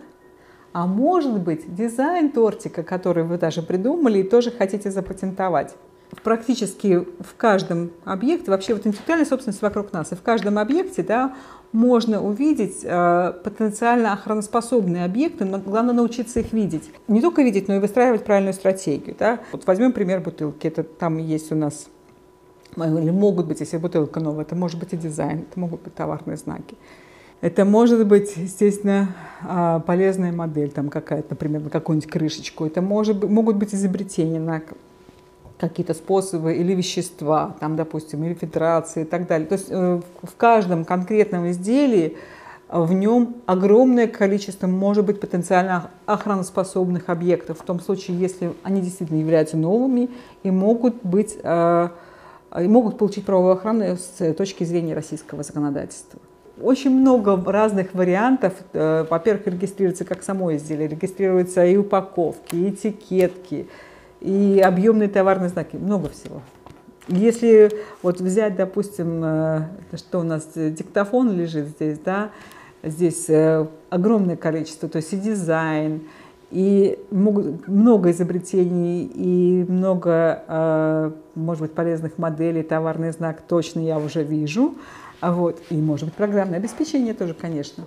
А 0.73 0.87
может 0.87 1.41
быть 1.41 1.75
дизайн 1.75 2.31
тортика, 2.31 2.83
который 2.83 3.25
вы 3.25 3.39
даже 3.39 3.63
придумали 3.63 4.19
и 4.19 4.25
тоже 4.25 4.51
хотите 4.51 4.91
запатентовать. 4.91 5.75
Практически 6.23 6.99
в 6.99 7.35
каждом 7.37 7.93
объекте, 8.05 8.51
вообще 8.51 8.75
вот 8.75 8.87
интеллектуальная 8.87 9.27
собственность 9.27 9.63
вокруг 9.63 9.93
нас, 9.93 10.13
и 10.13 10.15
в 10.15 10.23
каждом 10.23 10.59
объекте 10.59 11.03
да, 11.03 11.35
можно 11.73 12.23
увидеть 12.23 12.79
э, 12.83 13.33
потенциально 13.45 14.13
охраноспособные 14.13 15.05
объекты, 15.05 15.45
но 15.45 15.59
главное 15.59 15.95
научиться 15.95 16.41
их 16.41 16.53
видеть. 16.53 16.91
Не 17.09 17.21
только 17.21 17.43
видеть, 17.43 17.69
но 17.69 17.77
и 17.77 17.79
выстраивать 17.79 18.25
правильную 18.25 18.55
стратегию. 18.55 19.15
Да? 19.19 19.41
Вот 19.53 19.67
возьмем 19.67 19.93
пример 19.93 20.21
бутылки. 20.21 20.67
Это 20.67 20.83
там 20.83 21.19
есть 21.19 21.53
у 21.53 21.55
нас, 21.55 21.89
или 22.77 23.11
могут 23.11 23.47
быть, 23.47 23.61
если 23.61 23.77
бутылка 23.77 24.21
новая, 24.21 24.45
это 24.45 24.55
может 24.55 24.79
быть 24.79 24.93
и 24.93 24.97
дизайн, 24.97 25.45
это 25.51 25.59
могут 25.59 25.83
быть 25.83 25.95
товарные 25.95 26.37
знаки. 26.37 26.77
Это 27.43 27.67
может 27.67 28.07
быть, 28.07 28.35
естественно, 28.37 29.15
а, 29.43 29.81
полезная 29.81 30.33
модель, 30.33 30.71
там 30.71 30.89
какая-то, 30.89 31.29
например, 31.31 31.63
на 31.63 31.71
какую-нибудь 31.71 32.11
крышечку. 32.11 32.65
Это 32.65 32.81
может, 32.81 33.23
могут 33.29 33.57
быть 33.57 33.75
изобретения 33.75 34.41
на 34.41 34.63
какие-то 35.59 35.95
способы 35.95 36.55
или 36.55 36.75
вещества, 36.75 37.57
там, 37.61 37.77
допустим, 37.77 38.25
или 38.25 38.35
фильтрации 38.35 39.03
и 39.03 39.05
так 39.05 39.27
далее. 39.27 39.49
То 39.49 39.55
есть 39.55 39.69
э, 39.71 40.01
в 40.23 40.37
каждом 40.37 40.85
конкретном 40.85 41.51
изделии 41.51 42.17
э, 42.69 42.81
в 42.81 42.93
нем 42.93 43.37
огромное 43.47 44.07
количество, 44.07 44.67
может 44.67 45.07
быть, 45.07 45.19
потенциально 45.21 45.91
охраноспособных 46.05 47.09
объектов, 47.09 47.61
в 47.61 47.63
том 47.63 47.81
случае, 47.81 48.19
если 48.19 48.53
они 48.63 48.83
действительно 48.83 49.19
являются 49.19 49.57
новыми 49.57 50.11
и 50.43 50.51
могут 50.51 51.03
быть 51.03 51.37
э, 51.43 51.89
и 52.59 52.69
могут 52.69 52.97
получить 52.97 53.27
правовую 53.27 53.55
охрану 53.55 53.97
с 53.97 54.35
точки 54.35 54.65
зрения 54.65 54.95
российского 54.95 55.43
законодательства 55.43 56.21
очень 56.63 56.91
много 56.91 57.37
разных 57.53 57.93
вариантов. 57.93 58.55
Во-первых, 58.73 59.47
регистрируется 59.47 60.07
как 60.07 60.23
само 60.23 60.55
изделие, 60.57 60.89
регистрируются 60.89 61.67
и 61.67 61.77
упаковки, 61.77 62.57
и 62.57 62.71
этикетки, 62.71 63.69
и 64.27 64.61
объемные 64.61 65.09
товарные 65.09 65.49
знаки, 65.49 65.77
много 65.77 66.09
всего. 66.09 66.43
Если 67.09 67.71
вот 68.03 68.21
взять, 68.21 68.57
допустим, 68.57 69.23
э, 69.25 69.63
что 69.95 70.21
у 70.21 70.23
нас 70.25 70.49
диктофон 70.55 71.33
лежит 71.33 71.69
здесь, 71.69 71.99
да, 72.01 72.31
здесь 72.83 73.31
э, 73.31 73.67
огромное 73.89 74.37
количество, 74.37 74.89
то 74.89 74.97
есть 74.97 75.13
и 75.13 75.17
дизайн, 75.17 76.03
и 76.51 76.99
много 77.11 78.11
изобретений, 78.13 79.05
и 79.05 79.65
много, 79.69 81.13
может 81.35 81.63
быть, 81.63 81.73
полезных 81.73 82.19
моделей, 82.19 82.63
товарный 82.63 83.11
знак 83.11 83.43
точно 83.49 83.81
я 83.81 83.99
уже 83.99 84.23
вижу. 84.23 84.77
А 85.21 85.33
вот. 85.33 85.61
И, 85.71 85.75
может 85.75 86.07
быть, 86.07 86.15
программное 86.15 86.59
обеспечение 86.59 87.15
тоже, 87.15 87.35
конечно. 87.35 87.85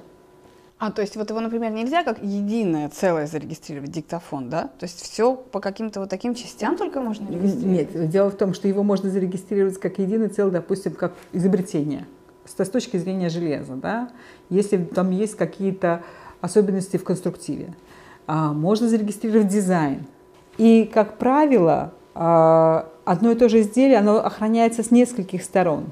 А, 0.80 0.92
то 0.92 1.02
есть 1.02 1.18
вот 1.18 1.30
его, 1.30 1.42
например, 1.42 1.72
нельзя 1.72 2.04
как 2.04 2.24
единое 2.24 2.88
целое 2.88 3.28
зарегистрировать, 3.28 3.92
диктофон, 3.92 4.50
да? 4.50 4.70
То 4.80 4.86
есть 4.86 5.02
все 5.02 5.36
по 5.36 5.60
каким-то 5.60 6.00
вот 6.00 6.10
таким 6.10 6.36
частям 6.36 6.78
только 6.78 7.02
можно 7.02 7.28
регистрировать? 7.30 7.96
Нет, 7.96 8.10
дело 8.10 8.32
в 8.32 8.38
том, 8.38 8.54
что 8.54 8.70
его 8.70 8.82
можно 8.82 9.10
зарегистрировать 9.10 9.78
как 9.78 10.00
единое 10.00 10.30
целое, 10.30 10.54
допустим, 10.54 10.94
как 10.94 11.14
изобретение 11.34 12.06
с 12.46 12.70
точки 12.70 12.98
зрения 12.98 13.30
железа, 13.30 13.76
да? 13.76 14.10
Если 14.50 14.78
там 14.78 15.12
есть 15.12 15.36
какие-то 15.36 16.02
особенности 16.42 16.98
в 16.98 17.04
конструктиве. 17.04 17.74
А, 18.28 18.54
можно 18.54 18.88
зарегистрировать 18.88 19.48
дизайн. 19.48 20.06
И, 20.58 20.90
как 20.92 21.18
правило, 21.18 21.94
а, 22.16 22.90
одно 23.06 23.32
и 23.32 23.36
то 23.36 23.50
же 23.50 23.62
изделие, 23.62 23.98
оно 23.98 24.24
охраняется 24.24 24.84
с 24.84 24.92
нескольких 24.92 25.44
сторон. 25.44 25.86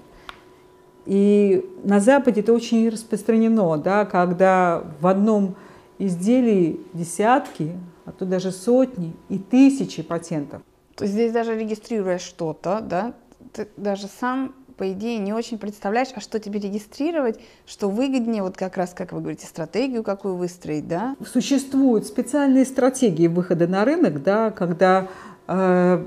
И 1.08 1.66
на 1.84 2.02
Западе 2.02 2.42
это 2.42 2.52
очень 2.52 2.90
распространено, 2.90 3.78
да, 3.78 4.04
когда 4.04 4.84
в 5.00 5.08
одном 5.08 5.56
изделии 6.00 6.82
десятки, 6.94 7.72
а 8.04 8.12
то 8.12 8.26
даже 8.26 8.52
сотни 8.52 9.16
и 9.30 9.40
тысячи 9.40 10.04
патентов. 10.04 10.62
То 10.96 11.06
есть 11.06 11.14
здесь 11.14 11.32
даже 11.32 11.58
регистрируя 11.58 12.18
что-то, 12.18 12.82
да, 12.82 13.14
ты 13.54 13.70
даже 13.78 14.08
сам 14.08 14.54
по 14.76 14.92
идее, 14.92 15.18
не 15.18 15.34
очень 15.34 15.58
представляешь, 15.58 16.10
а 16.14 16.20
что 16.20 16.40
тебе 16.40 16.60
регистрировать, 16.60 17.40
что 17.66 17.90
выгоднее, 17.90 18.44
вот 18.44 18.58
как 18.58 18.78
раз, 18.78 18.94
как 18.94 19.12
вы 19.12 19.22
говорите, 19.22 19.48
стратегию 19.48 20.04
какую 20.04 20.36
выстроить, 20.36 20.88
да? 20.88 21.16
Существуют 21.26 22.06
специальные 22.06 22.64
стратегии 22.64 23.28
выхода 23.28 23.68
на 23.68 23.86
рынок, 23.86 24.22
да, 24.22 24.52
когда 24.52 25.08
э, 25.48 26.06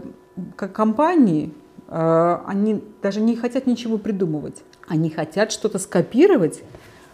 компании, 0.57 1.53
э, 1.89 2.39
они 2.47 2.85
даже 3.03 3.21
не 3.21 3.35
хотят 3.35 3.67
ничего 3.67 3.99
придумывать. 3.99 4.63
Они 4.90 5.09
хотят 5.09 5.53
что-то 5.53 5.79
скопировать, 5.79 6.64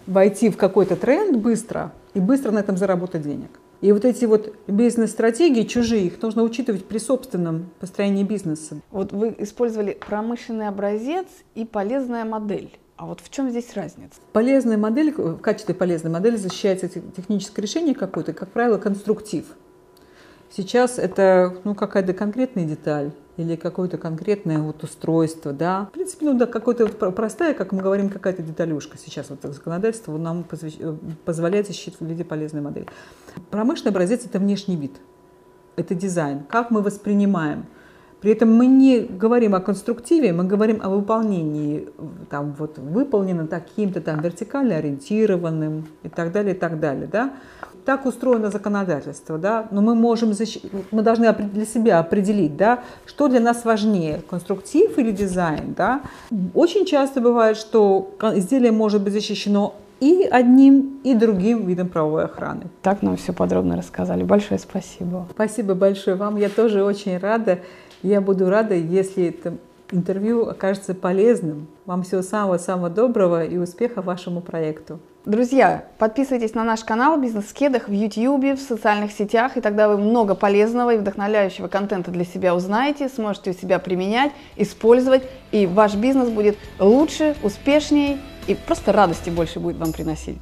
войти 0.06 0.48
в 0.48 0.56
какой-то 0.56 0.96
тренд 0.96 1.36
быстро 1.36 1.92
и 2.14 2.20
быстро 2.20 2.50
на 2.50 2.60
этом 2.60 2.78
заработать 2.78 3.20
денег. 3.20 3.50
И 3.82 3.92
вот 3.92 4.06
эти 4.06 4.24
вот 4.24 4.56
бизнес-стратегии 4.66 5.64
чужие, 5.64 6.06
их 6.06 6.22
нужно 6.22 6.42
учитывать 6.42 6.86
при 6.86 6.96
собственном 6.96 7.68
построении 7.78 8.24
бизнеса. 8.24 8.80
Вот 8.90 9.12
вы 9.12 9.36
использовали 9.36 9.98
промышленный 10.08 10.68
образец 10.68 11.26
и 11.54 11.66
полезная 11.66 12.24
модель. 12.24 12.70
А 12.96 13.04
вот 13.04 13.20
в 13.20 13.28
чем 13.28 13.50
здесь 13.50 13.74
разница? 13.74 14.14
Полезная 14.32 14.78
модель, 14.78 15.12
в 15.12 15.36
качестве 15.40 15.74
полезной 15.74 16.10
модели 16.10 16.36
защищается 16.36 16.88
техническое 16.88 17.60
решение 17.60 17.94
какое-то, 17.94 18.32
как 18.32 18.48
правило, 18.52 18.78
конструктив. 18.78 19.44
Сейчас 20.50 20.98
это 20.98 21.58
ну, 21.64 21.74
какая-то 21.74 22.14
конкретная 22.14 22.64
деталь 22.64 23.10
или 23.36 23.56
какое-то 23.56 23.98
конкретное 23.98 24.58
вот 24.58 24.82
устройство, 24.82 25.52
да. 25.52 25.86
В 25.86 25.94
принципе, 25.94 26.26
ну 26.26 26.38
да, 26.38 26.46
какое-то 26.46 26.86
вот 26.86 27.14
простая, 27.14 27.54
как 27.54 27.72
мы 27.72 27.82
говорим, 27.82 28.08
какая-то 28.08 28.42
деталюшка 28.42 28.96
сейчас 28.98 29.30
вот 29.30 29.40
законодательство 29.42 30.16
нам 30.16 30.44
э, 30.50 30.96
позволяет 31.24 31.66
защитить 31.66 31.96
в 32.00 32.06
виде 32.06 32.24
полезной 32.24 32.62
модели. 32.62 32.86
Промышленный 33.50 33.90
образец– 33.90 34.24
это 34.26 34.38
внешний 34.38 34.76
вид, 34.76 34.92
это 35.76 35.94
дизайн, 35.94 36.44
как 36.48 36.70
мы 36.70 36.80
воспринимаем. 36.80 37.66
При 38.22 38.32
этом 38.32 38.52
мы 38.54 38.66
не 38.66 39.00
говорим 39.00 39.54
о 39.54 39.60
конструктиве, 39.60 40.32
мы 40.32 40.44
говорим 40.44 40.80
о 40.82 40.88
выполнении, 40.88 41.90
там 42.30 42.56
вот 42.58 42.78
выполнено 42.78 43.46
таким-то 43.46 44.00
там 44.00 44.22
вертикально 44.22 44.76
ориентированным 44.76 45.86
и 46.02 46.08
так 46.08 46.32
далее, 46.32 46.54
и 46.54 46.58
так 46.58 46.80
далее, 46.80 47.06
да 47.06 47.34
так 47.86 48.04
устроено 48.04 48.50
законодательство, 48.50 49.38
да, 49.38 49.68
но 49.70 49.80
мы 49.80 49.94
можем, 49.94 50.32
мы 50.90 51.02
должны 51.02 51.32
для 51.32 51.64
себя 51.64 52.00
определить, 52.00 52.56
да, 52.56 52.80
что 53.06 53.28
для 53.28 53.40
нас 53.40 53.64
важнее, 53.64 54.22
конструктив 54.28 54.98
или 54.98 55.12
дизайн, 55.12 55.72
да. 55.76 56.00
Очень 56.52 56.84
часто 56.84 57.20
бывает, 57.20 57.56
что 57.56 58.10
изделие 58.34 58.72
может 58.72 59.02
быть 59.02 59.12
защищено 59.12 59.74
и 60.00 60.28
одним, 60.30 61.00
и 61.04 61.14
другим 61.14 61.64
видом 61.64 61.88
правовой 61.88 62.24
охраны. 62.24 62.64
Так 62.82 63.02
нам 63.02 63.16
все 63.16 63.32
подробно 63.32 63.76
рассказали. 63.76 64.24
Большое 64.24 64.58
спасибо. 64.58 65.26
Спасибо 65.30 65.74
большое 65.74 66.16
вам. 66.16 66.36
Я 66.36 66.48
тоже 66.48 66.82
очень 66.82 67.16
рада. 67.18 67.60
Я 68.02 68.20
буду 68.20 68.50
рада, 68.50 68.74
если 68.74 69.28
это 69.28 69.54
интервью 69.92 70.48
окажется 70.48 70.92
полезным. 70.94 71.68
Вам 71.86 72.02
всего 72.02 72.22
самого-самого 72.22 72.90
доброго 72.90 73.44
и 73.44 73.56
успеха 73.56 74.02
вашему 74.02 74.40
проекту. 74.40 74.98
Друзья, 75.26 75.82
подписывайтесь 75.98 76.54
на 76.54 76.62
наш 76.62 76.84
канал 76.84 77.20
«Бизнес 77.20 77.46
в 77.46 77.52
кедах» 77.52 77.88
в 77.88 77.92
YouTube, 77.92 78.56
в 78.56 78.62
социальных 78.62 79.10
сетях, 79.10 79.56
и 79.56 79.60
тогда 79.60 79.88
вы 79.88 79.98
много 79.98 80.36
полезного 80.36 80.94
и 80.94 80.98
вдохновляющего 80.98 81.66
контента 81.66 82.12
для 82.12 82.24
себя 82.24 82.54
узнаете, 82.54 83.08
сможете 83.08 83.50
у 83.50 83.52
себя 83.52 83.80
применять, 83.80 84.30
использовать, 84.54 85.24
и 85.50 85.66
ваш 85.66 85.96
бизнес 85.96 86.28
будет 86.28 86.56
лучше, 86.78 87.34
успешнее 87.42 88.18
и 88.46 88.54
просто 88.54 88.92
радости 88.92 89.28
больше 89.28 89.58
будет 89.58 89.78
вам 89.78 89.92
приносить. 89.92 90.38